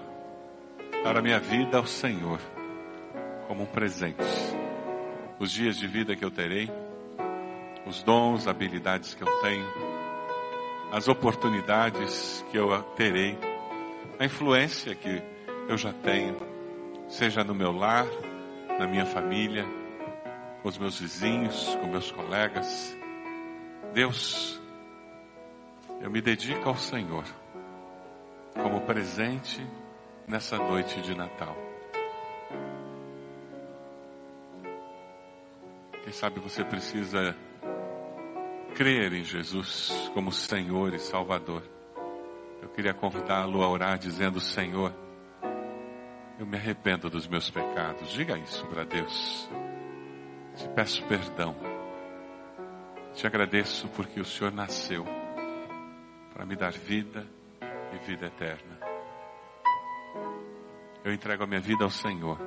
dar 1.03 1.15
a 1.15 1.21
minha 1.21 1.39
vida 1.39 1.77
ao 1.77 1.85
Senhor 1.85 2.39
como 3.47 3.61
um 3.61 3.67
presente. 3.67 4.17
Os 5.37 5.51
dias 5.51 5.77
de 5.77 5.85
vida 5.85 6.15
que 6.15 6.25
eu 6.25 6.31
terei, 6.31 6.67
os 7.85 8.01
dons, 8.01 8.47
habilidades 8.47 9.13
que 9.13 9.21
eu 9.21 9.41
tenho, 9.41 9.67
as 10.91 11.07
oportunidades 11.07 12.43
que 12.49 12.57
eu 12.57 12.81
terei, 12.95 13.37
a 14.19 14.25
influência 14.25 14.95
que 14.95 15.21
eu 15.69 15.77
já 15.77 15.93
tenho, 15.93 16.37
seja 17.07 17.43
no 17.43 17.53
meu 17.53 17.71
lar, 17.71 18.07
na 18.79 18.87
minha 18.87 19.05
família, 19.05 19.65
com 20.61 20.69
os 20.69 20.77
meus 20.77 20.99
vizinhos, 20.99 21.75
com 21.75 21.87
meus 21.87 22.11
colegas. 22.11 22.97
Deus, 23.93 24.59
eu 26.01 26.09
me 26.09 26.21
dedico 26.21 26.67
ao 26.67 26.75
Senhor 26.75 27.25
como 28.53 28.81
presente 28.81 29.65
nessa 30.27 30.57
noite 30.57 30.99
de 31.01 31.15
Natal. 31.15 31.55
Quem 36.03 36.13
sabe 36.13 36.39
você 36.39 36.63
precisa 36.63 37.35
crer 38.75 39.13
em 39.13 39.23
Jesus 39.23 40.09
como 40.13 40.31
Senhor 40.31 40.93
e 40.93 40.99
Salvador. 40.99 41.76
Eu 42.67 42.73
queria 42.73 42.93
convidá-lo 42.93 43.63
a 43.63 43.69
orar 43.69 43.97
dizendo: 43.97 44.41
Senhor, 44.41 44.93
eu 46.37 46.45
me 46.45 46.57
arrependo 46.57 47.09
dos 47.09 47.25
meus 47.25 47.49
pecados. 47.49 48.11
Diga 48.11 48.37
isso 48.37 48.67
para 48.67 48.83
Deus. 48.83 49.49
Te 50.53 50.67
peço 50.69 51.01
perdão. 51.05 51.55
Te 53.13 53.25
agradeço 53.25 53.87
porque 53.95 54.19
o 54.19 54.25
Senhor 54.25 54.51
nasceu 54.51 55.05
para 56.33 56.45
me 56.45 56.57
dar 56.57 56.73
vida 56.73 57.25
e 57.93 57.97
vida 58.05 58.27
eterna. 58.27 58.77
Eu 61.05 61.13
entrego 61.13 61.45
a 61.45 61.47
minha 61.47 61.61
vida 61.61 61.85
ao 61.85 61.89
Senhor 61.89 62.37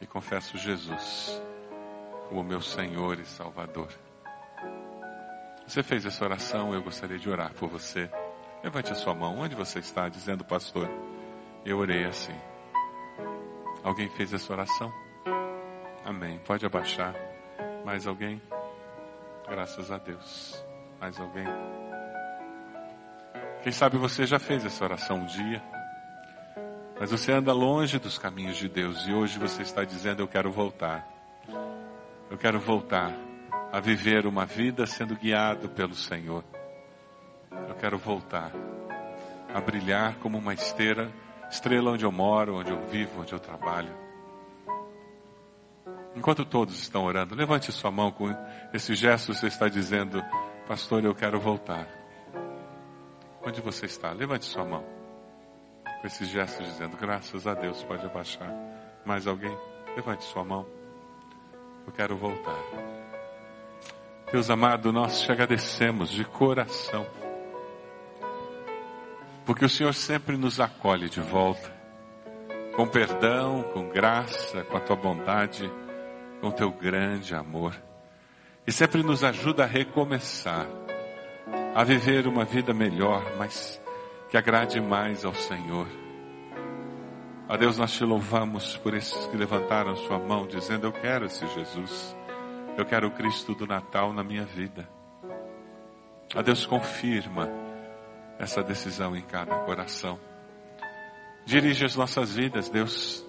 e 0.00 0.06
confesso 0.06 0.56
Jesus 0.56 1.40
como 2.30 2.42
meu 2.42 2.62
Senhor 2.62 3.20
e 3.20 3.26
Salvador. 3.26 3.90
Você 5.66 5.82
fez 5.82 6.06
essa 6.06 6.24
oração, 6.24 6.72
eu 6.72 6.82
gostaria 6.82 7.18
de 7.18 7.28
orar 7.28 7.52
por 7.52 7.68
você. 7.68 8.10
Levante 8.66 8.90
a 8.90 8.96
sua 8.96 9.14
mão, 9.14 9.38
onde 9.38 9.54
você 9.54 9.78
está, 9.78 10.08
dizendo, 10.08 10.44
pastor, 10.44 10.90
eu 11.64 11.78
orei 11.78 12.04
assim. 12.04 12.34
Alguém 13.84 14.08
fez 14.08 14.32
essa 14.32 14.52
oração? 14.52 14.92
Amém. 16.04 16.40
Pode 16.44 16.66
abaixar. 16.66 17.14
Mais 17.84 18.08
alguém? 18.08 18.42
Graças 19.48 19.92
a 19.92 19.98
Deus. 19.98 20.60
Mais 21.00 21.16
alguém? 21.20 21.46
Quem 23.62 23.70
sabe 23.70 23.98
você 23.98 24.26
já 24.26 24.40
fez 24.40 24.64
essa 24.64 24.82
oração 24.82 25.18
um 25.18 25.26
dia, 25.26 25.62
mas 26.98 27.12
você 27.12 27.30
anda 27.30 27.52
longe 27.52 28.00
dos 28.00 28.18
caminhos 28.18 28.56
de 28.56 28.68
Deus 28.68 29.06
e 29.06 29.12
hoje 29.12 29.38
você 29.38 29.62
está 29.62 29.84
dizendo: 29.84 30.22
Eu 30.22 30.28
quero 30.28 30.50
voltar. 30.50 31.06
Eu 32.28 32.36
quero 32.36 32.58
voltar 32.58 33.12
a 33.72 33.78
viver 33.78 34.26
uma 34.26 34.44
vida 34.44 34.88
sendo 34.88 35.14
guiado 35.14 35.68
pelo 35.68 35.94
Senhor. 35.94 36.42
Eu 37.68 37.74
quero 37.74 37.98
voltar 37.98 38.52
a 39.52 39.60
brilhar 39.60 40.16
como 40.16 40.38
uma 40.38 40.54
esteira 40.54 41.10
estrela 41.50 41.92
onde 41.92 42.04
eu 42.04 42.12
moro, 42.12 42.56
onde 42.56 42.70
eu 42.70 42.86
vivo, 42.86 43.20
onde 43.20 43.32
eu 43.32 43.38
trabalho. 43.38 43.94
Enquanto 46.14 46.44
todos 46.44 46.78
estão 46.78 47.04
orando, 47.04 47.34
levante 47.34 47.70
sua 47.70 47.90
mão 47.90 48.10
com 48.10 48.34
esse 48.72 48.94
gesto, 48.94 49.34
você 49.34 49.46
está 49.46 49.68
dizendo, 49.68 50.22
pastor, 50.66 51.04
eu 51.04 51.14
quero 51.14 51.38
voltar. 51.38 51.86
Onde 53.44 53.60
você 53.60 53.86
está? 53.86 54.12
Levante 54.12 54.46
sua 54.46 54.64
mão. 54.64 54.84
Com 56.00 56.06
esse 56.06 56.24
gesto 56.24 56.62
dizendo, 56.62 56.96
graças 56.96 57.46
a 57.46 57.54
Deus, 57.54 57.82
pode 57.84 58.04
abaixar. 58.04 58.50
Mais 59.04 59.26
alguém? 59.26 59.56
Levante 59.94 60.24
sua 60.24 60.42
mão. 60.42 60.66
Eu 61.86 61.92
quero 61.92 62.16
voltar. 62.16 62.58
Deus 64.32 64.50
amado, 64.50 64.92
nós 64.92 65.20
te 65.20 65.30
agradecemos 65.30 66.10
de 66.10 66.24
coração 66.24 67.06
porque 69.46 69.64
o 69.64 69.68
Senhor 69.68 69.94
sempre 69.94 70.36
nos 70.36 70.58
acolhe 70.58 71.08
de 71.08 71.20
volta, 71.20 71.72
com 72.74 72.86
perdão, 72.86 73.62
com 73.72 73.88
graça, 73.88 74.64
com 74.64 74.76
a 74.76 74.80
tua 74.80 74.96
bondade, 74.96 75.72
com 76.40 76.48
o 76.48 76.52
teu 76.52 76.72
grande 76.72 77.32
amor. 77.32 77.72
E 78.66 78.72
sempre 78.72 79.04
nos 79.04 79.22
ajuda 79.22 79.62
a 79.62 79.66
recomeçar, 79.66 80.66
a 81.76 81.84
viver 81.84 82.26
uma 82.26 82.44
vida 82.44 82.74
melhor, 82.74 83.22
mas 83.38 83.80
que 84.28 84.36
agrade 84.36 84.80
mais 84.80 85.24
ao 85.24 85.32
Senhor. 85.32 85.86
A 87.48 87.56
Deus, 87.56 87.78
nós 87.78 87.92
te 87.92 88.04
louvamos 88.04 88.76
por 88.78 88.94
esses 88.94 89.28
que 89.28 89.36
levantaram 89.36 89.94
sua 89.94 90.18
mão, 90.18 90.48
dizendo: 90.48 90.88
Eu 90.88 90.92
quero 90.92 91.26
esse 91.26 91.46
Jesus, 91.46 92.16
eu 92.76 92.84
quero 92.84 93.06
o 93.06 93.12
Cristo 93.12 93.54
do 93.54 93.64
Natal 93.64 94.12
na 94.12 94.24
minha 94.24 94.44
vida. 94.44 94.88
A 96.34 96.42
Deus, 96.42 96.66
confirma 96.66 97.65
essa 98.38 98.62
decisão 98.62 99.16
em 99.16 99.22
cada 99.22 99.54
coração. 99.60 100.18
Dirige 101.44 101.84
as 101.84 101.94
nossas 101.94 102.34
vidas, 102.34 102.68
Deus, 102.68 103.24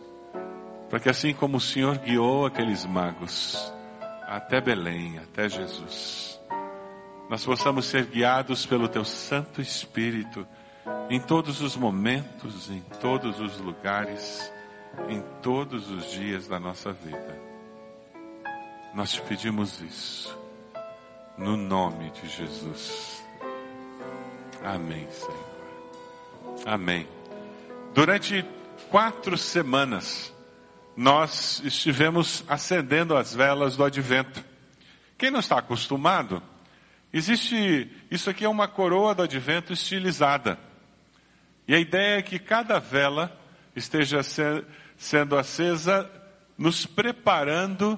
para 0.90 1.00
que 1.00 1.10
assim 1.10 1.34
como 1.34 1.58
o 1.58 1.62
Senhor 1.62 1.98
guiou 2.00 2.46
aqueles 2.46 2.86
magos 2.86 3.74
até 4.26 4.60
Belém, 4.60 5.20
até 5.20 5.48
Jesus, 5.48 6.40
nós 7.30 7.46
possamos 7.46 7.86
ser 7.86 8.06
guiados 8.06 8.66
pelo 8.66 8.88
Teu 8.88 9.06
Santo 9.06 9.62
Espírito 9.62 10.48
em 11.10 11.20
todos 11.20 11.62
os 11.62 11.76
momentos, 11.76 12.70
em 12.70 12.82
todos 13.02 13.40
os 13.40 13.60
lugares, 13.60 14.52
em 15.10 15.22
todos 15.42 15.90
os 15.90 16.12
dias 16.12 16.48
da 16.48 16.60
nossa 16.60 16.92
vida. 16.92 17.40
Nós 18.94 19.12
te 19.12 19.22
pedimos 19.22 19.82
isso, 19.82 20.38
no 21.38 21.56
nome 21.56 22.10
de 22.12 22.28
Jesus. 22.28 23.27
Amém, 24.68 25.08
Senhor. 25.10 25.48
Amém. 26.66 27.08
Durante 27.94 28.44
quatro 28.90 29.38
semanas, 29.38 30.34
nós 30.94 31.62
estivemos 31.64 32.44
acendendo 32.50 33.16
as 33.16 33.34
velas 33.34 33.78
do 33.78 33.86
advento. 33.86 34.44
Quem 35.18 35.32
não 35.32 35.40
está 35.40 35.60
acostumado, 35.60 36.44
existe, 37.14 37.90
isso 38.12 38.30
aqui 38.30 38.44
é 38.44 38.50
uma 38.50 38.68
coroa 38.68 39.16
do 39.16 39.24
advento 39.24 39.72
estilizada. 39.72 40.60
E 41.66 41.74
a 41.74 41.80
ideia 41.80 42.18
é 42.18 42.22
que 42.22 42.38
cada 42.38 42.78
vela 42.78 43.32
esteja 43.74 44.22
ser, 44.22 44.66
sendo 44.98 45.38
acesa, 45.38 46.12
nos 46.58 46.86
preparando 46.86 47.98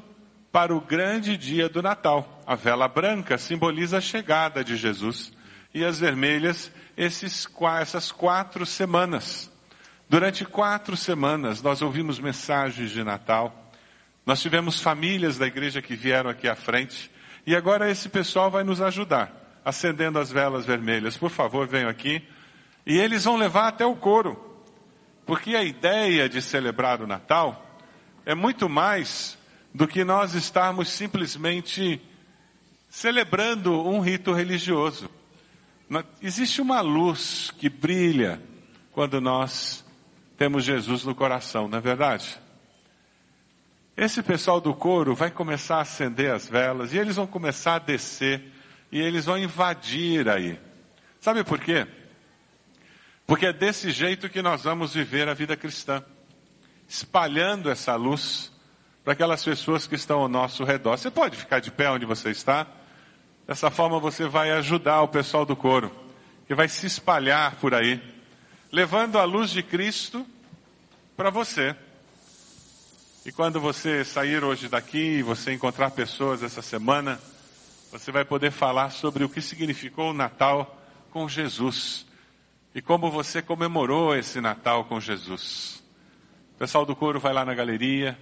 para 0.52 0.76
o 0.76 0.80
grande 0.80 1.36
dia 1.36 1.68
do 1.68 1.82
Natal. 1.82 2.44
A 2.46 2.54
vela 2.54 2.88
branca 2.88 3.40
simboliza 3.40 3.98
a 3.98 4.02
chegada 4.02 4.64
de 4.64 4.76
Jesus 4.76 5.34
e 5.74 5.86
as 5.86 6.00
vermelhas 6.00 6.72
esses, 6.98 7.48
essas 7.80 8.12
quatro 8.12 8.66
semanas. 8.66 9.50
Durante 10.10 10.44
quatro 10.44 10.98
semanas 10.98 11.62
nós 11.62 11.82
ouvimos 11.82 12.20
mensagens 12.20 12.92
de 12.92 13.04
Natal. 13.04 13.72
Nós 14.26 14.42
tivemos 14.42 14.82
famílias 14.82 15.38
da 15.38 15.48
igreja 15.48 15.82
que 15.82 15.96
vieram 15.96 16.30
aqui 16.30 16.48
à 16.48 16.56
frente. 16.56 17.10
E 17.46 17.56
agora 17.56 17.90
esse 17.90 18.10
pessoal 18.10 18.52
vai 18.52 18.64
nos 18.64 18.82
ajudar, 18.82 19.62
acendendo 19.64 20.20
as 20.20 20.32
velas 20.32 20.66
vermelhas. 20.66 21.16
Por 21.16 21.30
favor, 21.30 21.68
venham 21.68 21.90
aqui. 21.90 22.22
E 22.86 22.98
eles 22.98 23.24
vão 23.24 23.38
levar 23.38 23.68
até 23.68 23.86
o 23.86 23.96
coro. 23.96 24.46
Porque 25.26 25.56
a 25.56 25.64
ideia 25.64 26.28
de 26.28 26.42
celebrar 26.42 27.02
o 27.02 27.08
Natal 27.08 27.66
é 28.26 28.36
muito 28.36 28.68
mais 28.68 29.38
do 29.74 29.88
que 29.88 30.04
nós 30.04 30.34
estarmos 30.34 30.90
simplesmente 30.90 32.02
celebrando 32.90 33.88
um 33.88 34.00
rito 34.00 34.34
religioso. 34.34 35.10
Existe 36.22 36.62
uma 36.62 36.82
luz 36.82 37.52
que 37.58 37.68
brilha 37.68 38.40
quando 38.92 39.20
nós 39.20 39.84
temos 40.38 40.64
Jesus 40.64 41.04
no 41.04 41.16
coração, 41.16 41.68
não 41.68 41.80
é 41.80 41.82
verdade? 41.82 42.40
Esse 43.98 44.22
pessoal 44.22 44.62
do 44.62 44.74
coro 44.74 45.16
vai 45.16 45.32
começar 45.32 45.78
a 45.78 45.82
acender 45.82 46.32
as 46.32 46.48
velas 46.48 46.94
e 46.94 46.98
eles 46.98 47.16
vão 47.16 47.26
começar 47.26 47.76
a 47.76 47.80
descer 47.80 48.42
e 48.92 49.00
eles 49.00 49.26
vão 49.26 49.38
invadir 49.38 50.30
aí. 50.30 50.60
Sabe 51.20 51.44
por 51.44 51.60
quê? 51.60 51.88
Porque 53.26 53.48
é 53.48 53.54
desse 53.54 53.92
jeito 53.92 54.30
que 54.30 54.42
nós 54.42 54.64
vamos 54.64 54.94
viver 54.94 55.28
a 55.28 55.34
vida 55.34 55.58
cristã, 55.58 56.04
espalhando 56.88 57.70
essa 57.70 57.96
luz 57.96 58.52
para 59.04 59.14
aquelas 59.14 59.44
pessoas 59.44 59.86
que 59.86 59.96
estão 59.96 60.20
ao 60.22 60.30
nosso 60.30 60.64
redor. 60.64 60.98
Você 60.98 61.12
pode 61.12 61.36
ficar 61.36 61.60
de 61.60 61.72
pé 61.72 61.90
onde 61.90 62.06
você 62.06 62.30
está? 62.30 62.66
Dessa 63.50 63.72
forma 63.72 64.00
você 64.00 64.28
vai 64.28 64.52
ajudar 64.52 65.02
o 65.02 65.08
pessoal 65.08 65.44
do 65.44 65.56
coro, 65.56 65.92
que 66.46 66.54
vai 66.54 66.68
se 66.70 66.86
espalhar 66.86 67.56
por 67.56 67.74
aí. 67.74 68.00
levando 68.72 69.18
a 69.18 69.24
luz 69.24 69.50
de 69.50 69.64
Cristo 69.64 70.24
para 71.18 71.32
você. 71.32 71.76
E 73.26 73.32
quando 73.32 73.60
você 73.60 74.06
sair 74.06 74.44
hoje 74.44 74.70
daqui 74.70 75.00
e 75.00 75.24
você 75.24 75.52
encontrar 75.52 75.90
pessoas 75.90 76.44
essa 76.44 76.62
semana, 76.62 77.20
você 77.92 78.12
vai 78.12 78.24
poder 78.24 78.52
falar 78.52 78.92
sobre 78.92 79.24
o 79.24 79.30
que 79.30 79.42
significou 79.42 80.12
o 80.12 80.14
Natal 80.14 80.80
com 81.10 81.28
Jesus 81.28 82.06
e 82.76 82.84
como 82.84 83.10
você 83.10 83.42
comemorou 83.42 84.16
esse 84.16 84.40
Natal 84.40 84.86
com 84.86 85.00
Jesus. 85.00 85.82
O 86.54 86.60
pessoal 86.60 86.86
do 86.86 86.96
coro 86.96 87.20
vai 87.20 87.34
lá 87.34 87.44
na 87.44 87.56
galeria, 87.56 88.16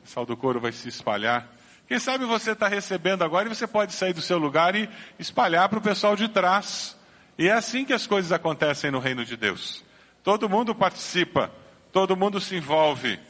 o 0.00 0.02
pessoal 0.02 0.26
do 0.26 0.36
coro 0.36 0.60
vai 0.60 0.72
se 0.72 0.90
espalhar. 0.90 1.53
Quem 1.86 1.98
sabe 1.98 2.24
você 2.24 2.52
está 2.52 2.66
recebendo 2.66 3.22
agora 3.22 3.46
e 3.46 3.54
você 3.54 3.66
pode 3.66 3.92
sair 3.92 4.12
do 4.12 4.22
seu 4.22 4.38
lugar 4.38 4.74
e 4.74 4.88
espalhar 5.18 5.68
para 5.68 5.78
o 5.78 5.82
pessoal 5.82 6.16
de 6.16 6.28
trás. 6.28 6.96
E 7.36 7.48
é 7.48 7.52
assim 7.52 7.84
que 7.84 7.92
as 7.92 8.06
coisas 8.06 8.32
acontecem 8.32 8.90
no 8.90 8.98
reino 8.98 9.24
de 9.24 9.36
Deus. 9.36 9.84
Todo 10.22 10.48
mundo 10.48 10.74
participa, 10.74 11.50
todo 11.92 12.16
mundo 12.16 12.40
se 12.40 12.56
envolve, 12.56 13.20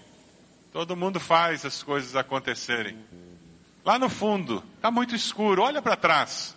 todo 0.72 0.96
mundo 0.96 1.18
faz 1.18 1.64
as 1.64 1.82
coisas 1.82 2.14
acontecerem. 2.14 2.96
Lá 3.84 3.98
no 3.98 4.08
fundo, 4.08 4.62
está 4.76 4.90
muito 4.90 5.14
escuro, 5.14 5.62
olha 5.62 5.82
para 5.82 5.96
trás. 5.96 6.56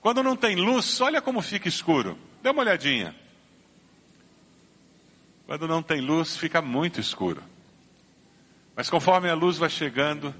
Quando 0.00 0.22
não 0.22 0.36
tem 0.36 0.56
luz, 0.56 1.00
olha 1.00 1.20
como 1.22 1.40
fica 1.40 1.68
escuro. 1.68 2.18
Dê 2.42 2.50
uma 2.50 2.62
olhadinha. 2.62 3.14
Quando 5.46 5.66
não 5.66 5.82
tem 5.82 6.00
luz, 6.00 6.36
fica 6.36 6.60
muito 6.60 7.00
escuro. 7.00 7.42
Mas 8.76 8.90
conforme 8.90 9.30
a 9.30 9.34
luz 9.34 9.56
vai 9.56 9.70
chegando, 9.70 10.34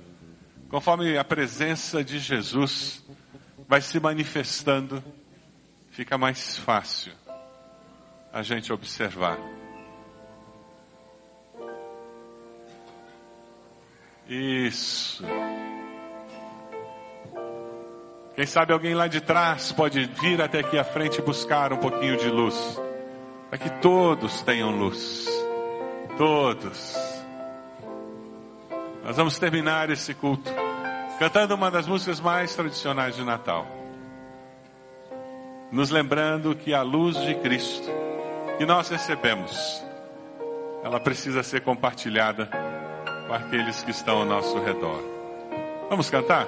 conforme 0.69 1.17
a 1.17 1.25
presença 1.25 2.05
de 2.05 2.19
Jesus 2.19 3.05
vai 3.69 3.81
se 3.81 3.99
manifestando, 4.01 5.03
fica 5.91 6.17
mais 6.17 6.57
fácil 6.59 7.13
a 8.33 8.43
gente 8.43 8.73
observar. 8.73 9.39
Isso. 14.29 15.25
Quem 18.35 18.47
sabe 18.47 18.73
alguém 18.73 18.95
lá 18.95 19.09
de 19.09 19.21
trás 19.21 19.73
pode 19.73 20.05
vir 20.21 20.41
até 20.41 20.61
aqui 20.61 20.79
à 20.79 20.85
frente 20.85 21.21
buscar 21.23 21.73
um 21.73 21.79
pouquinho 21.79 22.17
de 22.19 22.29
luz 22.29 22.79
para 23.49 23.59
que 23.59 23.71
todos 23.81 24.43
tenham 24.43 24.71
luz. 24.71 25.27
Todos. 26.17 27.18
Nós 29.09 29.17
vamos 29.17 29.39
terminar 29.39 29.89
esse 29.89 30.13
culto 30.13 30.53
cantando 31.19 31.55
uma 31.55 31.71
das 31.71 31.87
músicas 31.87 32.21
mais 32.21 32.55
tradicionais 32.55 33.17
de 33.17 33.25
Natal. 33.25 33.67
Nos 35.73 35.89
lembrando 35.89 36.55
que 36.55 36.75
a 36.75 36.83
luz 36.83 37.19
de 37.23 37.35
Cristo 37.37 37.89
que 38.59 38.67
nós 38.67 38.91
recebemos, 38.91 39.83
ela 40.85 41.01
precisa 41.01 41.43
ser 41.43 41.63
compartilhada 41.63 42.51
com 43.27 43.33
aqueles 43.33 43.83
que 43.83 43.93
estão 43.93 44.19
ao 44.19 44.27
nosso 44.27 44.59
redor. 44.59 45.03
Vamos 45.89 46.11
cantar? 46.11 46.47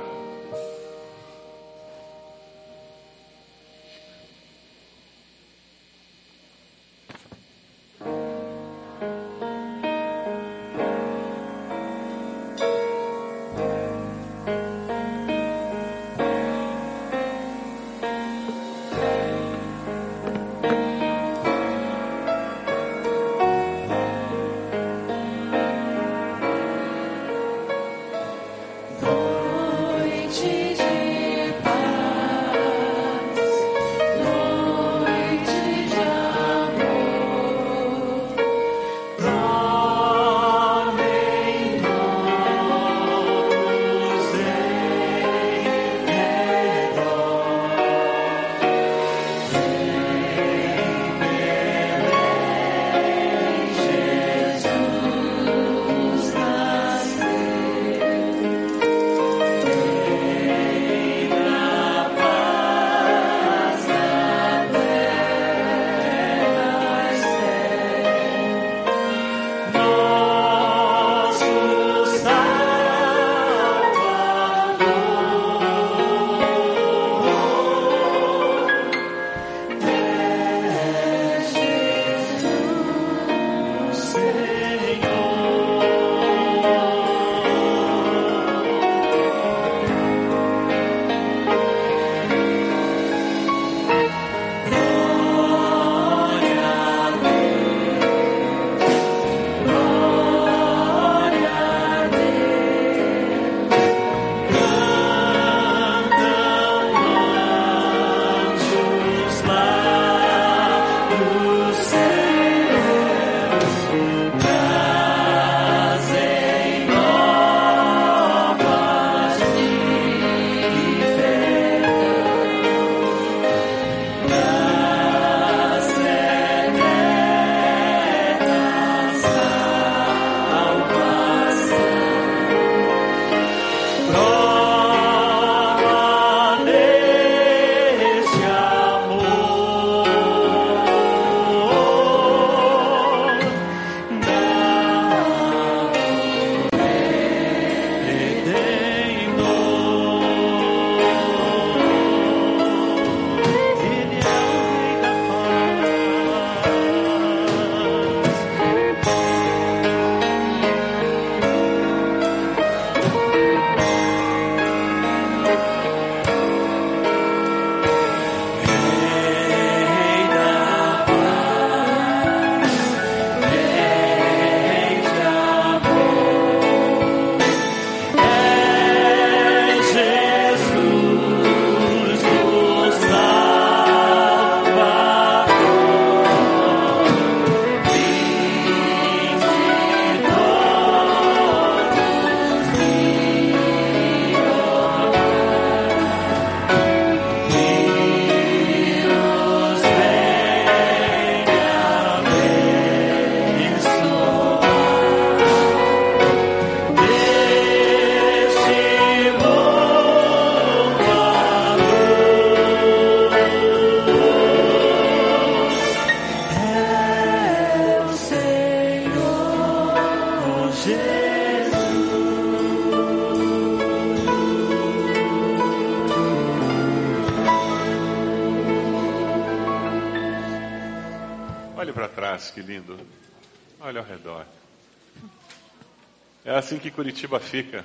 Curitiba 237.01 237.41
fica. 237.41 237.83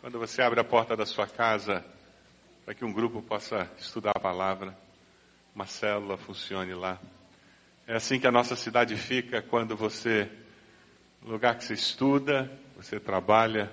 Quando 0.00 0.18
você 0.18 0.40
abre 0.40 0.58
a 0.58 0.64
porta 0.64 0.96
da 0.96 1.04
sua 1.04 1.26
casa 1.26 1.84
para 2.64 2.72
que 2.72 2.86
um 2.86 2.90
grupo 2.90 3.20
possa 3.20 3.70
estudar 3.76 4.12
a 4.16 4.18
palavra, 4.18 4.74
uma 5.54 5.66
célula 5.66 6.16
funcione 6.16 6.72
lá. 6.72 6.98
É 7.86 7.96
assim 7.96 8.18
que 8.18 8.26
a 8.26 8.32
nossa 8.32 8.56
cidade 8.56 8.96
fica 8.96 9.42
quando 9.42 9.76
você, 9.76 10.26
no 11.20 11.32
lugar 11.32 11.54
que 11.58 11.64
você 11.64 11.74
estuda, 11.74 12.50
você 12.74 12.98
trabalha, 12.98 13.70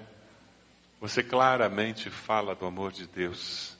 você 1.00 1.24
claramente 1.24 2.10
fala 2.10 2.54
do 2.54 2.66
amor 2.66 2.92
de 2.92 3.08
Deus. 3.08 3.74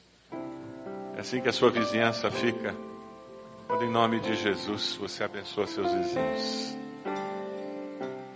É 1.18 1.20
assim 1.20 1.42
que 1.42 1.50
a 1.50 1.52
sua 1.52 1.70
vizinhança 1.70 2.30
fica 2.30 2.74
quando, 3.66 3.84
em 3.84 3.90
nome 3.90 4.20
de 4.20 4.34
Jesus, 4.36 4.94
você 4.94 5.22
abençoa 5.22 5.66
seus 5.66 5.92
vizinhos. 5.92 6.74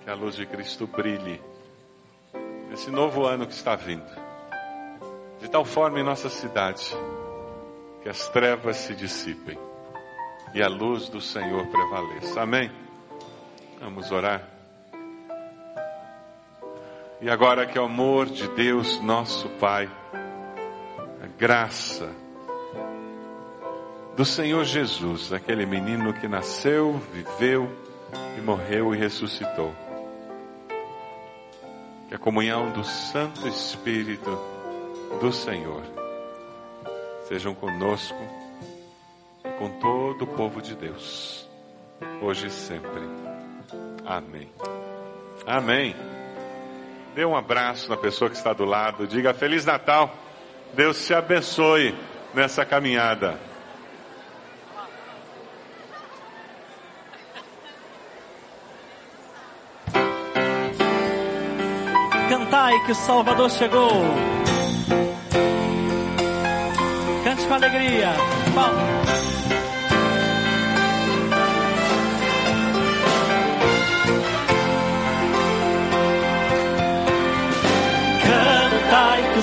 Que 0.05 0.11
a 0.11 0.15
luz 0.15 0.37
de 0.37 0.45
Cristo 0.45 0.87
brilhe 0.87 1.41
nesse 2.73 2.91
novo 2.91 3.27
ano 3.27 3.47
que 3.47 3.53
está 3.53 3.77
vindo, 3.77 4.11
de 5.39 5.47
tal 5.51 5.63
forma 5.63 6.01
em 6.01 6.03
nossa 6.03 6.31
cidade 6.31 6.97
que 8.03 8.09
as 8.09 8.31
trevas 8.31 8.79
se 8.79 8.95
dissipem 8.95 9.59
e 10.55 10.63
a 10.63 10.69
luz 10.69 11.07
do 11.11 11.21
Senhor 11.21 11.67
prevaleça. 11.67 12.41
Amém? 12.41 12.73
Vamos 13.79 14.11
orar. 14.11 14.49
E 17.21 17.29
agora 17.29 17.67
que 17.67 17.79
o 17.79 17.85
amor 17.85 18.25
de 18.25 18.49
Deus, 18.49 18.99
nosso 19.03 19.51
Pai, 19.61 19.91
a 21.23 21.27
graça 21.39 22.11
do 24.17 24.25
Senhor 24.25 24.65
Jesus, 24.65 25.31
aquele 25.31 25.67
menino 25.67 26.15
que 26.15 26.27
nasceu, 26.27 26.95
viveu 27.13 27.71
e 28.39 28.41
morreu 28.41 28.95
e 28.95 28.99
ressuscitou. 28.99 29.75
Que 32.13 32.17
a 32.17 32.19
comunhão 32.19 32.71
do 32.73 32.85
Santo 32.85 33.49
Espírito 33.49 34.39
do 35.19 35.33
Senhor 35.33 35.83
sejam 37.27 37.55
conosco 37.55 38.19
e 39.43 39.49
com 39.53 39.71
todo 39.81 40.25
o 40.25 40.27
povo 40.27 40.61
de 40.61 40.75
Deus, 40.75 41.49
hoje 42.21 42.49
e 42.49 42.51
sempre. 42.51 43.01
Amém. 44.05 44.53
Amém. 45.47 45.97
Dê 47.15 47.25
um 47.25 47.35
abraço 47.35 47.89
na 47.89 47.97
pessoa 47.97 48.29
que 48.29 48.37
está 48.37 48.53
do 48.53 48.67
lado, 48.67 49.07
diga 49.07 49.33
Feliz 49.33 49.65
Natal. 49.65 50.15
Deus 50.75 51.07
te 51.07 51.15
abençoe 51.15 51.95
nessa 52.35 52.63
caminhada. 52.67 53.41
Que 62.85 62.93
o 62.93 62.95
Salvador 62.95 63.51
chegou. 63.51 63.91
Cante 67.25 67.47
com 67.47 67.55
alegria. 67.55 68.09
Palmas. 68.55 69.23
Cantai 78.25 79.35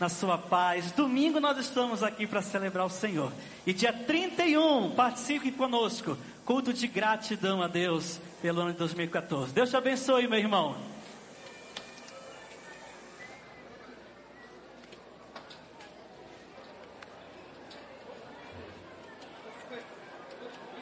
na 0.00 0.08
sua 0.08 0.38
paz. 0.38 0.90
Domingo 0.92 1.38
nós 1.38 1.58
estamos 1.58 2.02
aqui 2.02 2.26
para 2.26 2.40
celebrar 2.40 2.86
o 2.86 2.90
Senhor. 2.90 3.30
E 3.66 3.74
dia 3.74 3.92
31, 3.92 4.92
participe 4.92 5.52
conosco. 5.52 6.16
Culto 6.44 6.72
de 6.72 6.88
gratidão 6.88 7.62
a 7.62 7.68
Deus 7.68 8.18
pelo 8.40 8.62
ano 8.62 8.72
de 8.72 8.78
2014. 8.78 9.52
Deus 9.52 9.68
te 9.68 9.76
abençoe, 9.76 10.26
meu 10.26 10.38
irmão. 10.38 10.74